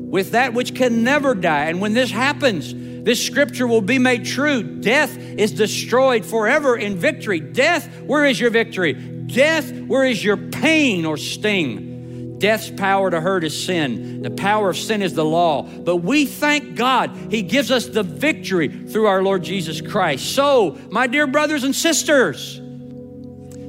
with 0.07 0.31
that 0.31 0.53
which 0.53 0.73
can 0.73 1.03
never 1.03 1.35
die. 1.35 1.65
And 1.65 1.81
when 1.81 1.93
this 1.93 2.09
happens, 2.09 2.73
this 3.03 3.25
scripture 3.25 3.67
will 3.67 3.81
be 3.81 3.99
made 3.99 4.25
true. 4.25 4.63
Death 4.63 5.17
is 5.17 5.51
destroyed 5.51 6.25
forever 6.25 6.75
in 6.75 6.97
victory. 6.97 7.39
Death, 7.39 7.87
where 8.01 8.25
is 8.25 8.39
your 8.39 8.49
victory? 8.49 8.93
Death, 8.93 9.71
where 9.81 10.05
is 10.05 10.23
your 10.23 10.37
pain 10.37 11.05
or 11.05 11.17
sting? 11.17 12.37
Death's 12.39 12.69
power 12.69 13.09
to 13.09 13.19
hurt 13.19 13.43
is 13.43 13.65
sin. 13.65 14.21
The 14.21 14.29
power 14.29 14.69
of 14.69 14.77
sin 14.77 15.01
is 15.01 15.13
the 15.13 15.25
law. 15.25 15.63
But 15.63 15.97
we 15.97 16.25
thank 16.25 16.75
God, 16.75 17.15
He 17.31 17.41
gives 17.41 17.71
us 17.71 17.87
the 17.87 18.03
victory 18.03 18.67
through 18.67 19.07
our 19.07 19.23
Lord 19.23 19.43
Jesus 19.43 19.81
Christ. 19.81 20.35
So, 20.35 20.77
my 20.91 21.07
dear 21.07 21.27
brothers 21.27 21.63
and 21.63 21.75
sisters, 21.75 22.61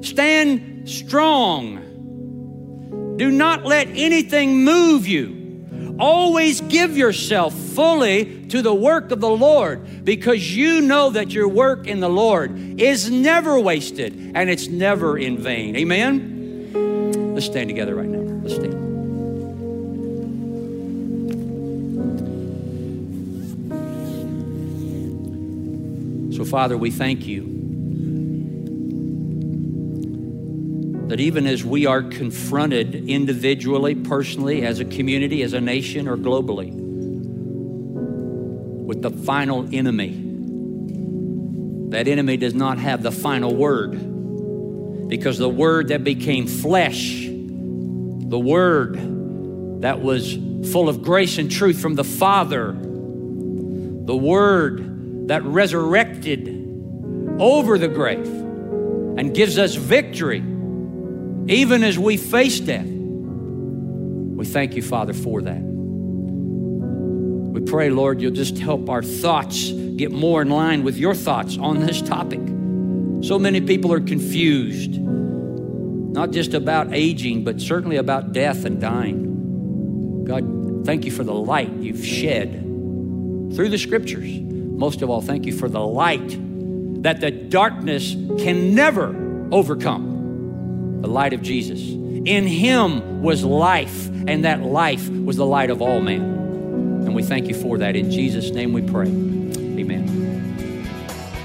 stand 0.06 0.88
strong. 0.88 1.84
Do 3.16 3.30
not 3.30 3.64
let 3.64 3.88
anything 3.88 4.64
move 4.64 5.06
you. 5.08 5.37
Always 5.98 6.60
give 6.60 6.96
yourself 6.96 7.52
fully 7.54 8.46
to 8.48 8.62
the 8.62 8.74
work 8.74 9.10
of 9.10 9.20
the 9.20 9.28
Lord 9.28 10.04
because 10.04 10.54
you 10.56 10.80
know 10.80 11.10
that 11.10 11.30
your 11.32 11.48
work 11.48 11.86
in 11.86 12.00
the 12.00 12.08
Lord 12.08 12.80
is 12.80 13.10
never 13.10 13.58
wasted 13.58 14.32
and 14.34 14.48
it's 14.48 14.68
never 14.68 15.18
in 15.18 15.38
vain. 15.38 15.76
Amen? 15.76 17.34
Let's 17.34 17.46
stand 17.46 17.68
together 17.68 17.94
right 17.94 18.08
now. 18.08 18.18
Let's 18.42 18.54
stand. 18.54 18.86
So, 26.34 26.44
Father, 26.44 26.76
we 26.76 26.92
thank 26.92 27.26
you 27.26 27.57
that 31.08 31.20
even 31.20 31.46
as 31.46 31.64
we 31.64 31.86
are 31.86 32.02
confronted 32.02 33.08
individually, 33.08 33.94
personally, 33.94 34.64
as 34.66 34.78
a 34.78 34.84
community, 34.84 35.42
as 35.42 35.54
a 35.54 35.60
nation, 35.60 36.06
or 36.06 36.18
globally, 36.18 36.70
with 38.84 39.00
the 39.00 39.10
final 39.10 39.66
enemy, 39.72 40.24
that 41.90 42.08
enemy 42.08 42.36
does 42.36 42.52
not 42.52 42.76
have 42.76 43.02
the 43.02 43.10
final 43.10 43.54
word. 43.54 45.08
Because 45.08 45.38
the 45.38 45.48
word 45.48 45.88
that 45.88 46.04
became 46.04 46.46
flesh, 46.46 47.24
the 47.24 48.38
word 48.38 49.80
that 49.80 50.02
was 50.02 50.34
full 50.70 50.90
of 50.90 51.02
grace 51.02 51.38
and 51.38 51.50
truth 51.50 51.80
from 51.80 51.94
the 51.94 52.04
Father, 52.04 52.72
the 52.72 54.16
word 54.16 55.28
that 55.28 55.42
resurrected 55.44 56.48
over 57.38 57.78
the 57.78 57.88
grave 57.88 58.26
and 58.26 59.34
gives 59.34 59.58
us 59.58 59.74
victory 59.74 60.42
even 61.48 61.82
as 61.82 61.98
we 61.98 62.16
face 62.16 62.60
death. 62.60 62.86
We 62.86 64.44
thank 64.44 64.76
you, 64.76 64.82
Father, 64.82 65.14
for 65.14 65.42
that. 65.42 65.60
We 65.60 67.60
pray, 67.62 67.90
Lord, 67.90 68.20
you'll 68.20 68.32
just 68.32 68.58
help 68.58 68.88
our 68.88 69.02
thoughts 69.02 69.72
get 69.72 70.12
more 70.12 70.42
in 70.42 70.50
line 70.50 70.84
with 70.84 70.96
your 70.96 71.14
thoughts 71.14 71.58
on 71.58 71.80
this 71.80 72.00
topic. 72.00 72.40
So 73.20 73.38
many 73.38 73.60
people 73.60 73.92
are 73.92 74.00
confused, 74.00 75.00
not 75.00 76.30
just 76.30 76.54
about 76.54 76.92
aging, 76.92 77.42
but 77.42 77.60
certainly 77.60 77.96
about 77.96 78.32
death 78.32 78.64
and 78.64 78.80
dying. 78.80 80.24
God, 80.24 80.86
thank 80.86 81.04
you 81.04 81.10
for 81.10 81.24
the 81.24 81.34
light 81.34 81.72
you've 81.80 82.04
shed 82.04 82.52
through 83.54 83.70
the 83.70 83.78
scriptures. 83.78 84.38
Most 84.40 85.02
of 85.02 85.10
all, 85.10 85.20
thank 85.20 85.46
you 85.46 85.52
for 85.52 85.68
the 85.68 85.80
light 85.80 86.38
that 87.02 87.20
the 87.20 87.32
darkness 87.32 88.14
can 88.38 88.74
never 88.74 89.48
overcome 89.50 90.07
the 91.00 91.08
light 91.08 91.32
of 91.32 91.42
Jesus. 91.42 91.80
In 91.80 92.46
him 92.46 93.22
was 93.22 93.44
life, 93.44 94.08
and 94.26 94.44
that 94.44 94.62
life 94.62 95.08
was 95.08 95.36
the 95.36 95.46
light 95.46 95.70
of 95.70 95.80
all 95.80 96.00
men. 96.00 96.20
And 96.20 97.14
we 97.14 97.22
thank 97.22 97.48
you 97.48 97.54
for 97.54 97.78
that. 97.78 97.96
In 97.96 98.10
Jesus' 98.10 98.50
name 98.50 98.72
we 98.72 98.82
pray. 98.82 99.06
Amen. 99.06 100.26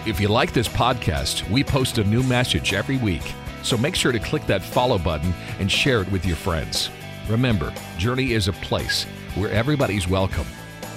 If 0.05 0.19
you 0.19 0.27
like 0.27 0.51
this 0.51 0.67
podcast, 0.67 1.49
we 1.49 1.63
post 1.63 1.97
a 1.97 2.03
new 2.03 2.23
message 2.23 2.73
every 2.73 2.97
week. 2.97 3.33
So 3.61 3.77
make 3.77 3.95
sure 3.95 4.11
to 4.11 4.19
click 4.19 4.45
that 4.47 4.61
follow 4.61 4.97
button 4.97 5.33
and 5.59 5.71
share 5.71 6.01
it 6.01 6.11
with 6.11 6.25
your 6.25 6.35
friends. 6.35 6.89
Remember, 7.29 7.73
Journey 7.97 8.33
is 8.33 8.49
a 8.49 8.53
place 8.53 9.05
where 9.35 9.49
everybody's 9.49 10.09
welcome, 10.09 10.45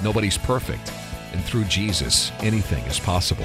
nobody's 0.02 0.36
perfect, 0.36 0.92
and 1.32 1.44
through 1.44 1.64
Jesus, 1.64 2.32
anything 2.40 2.84
is 2.86 2.98
possible. 2.98 3.44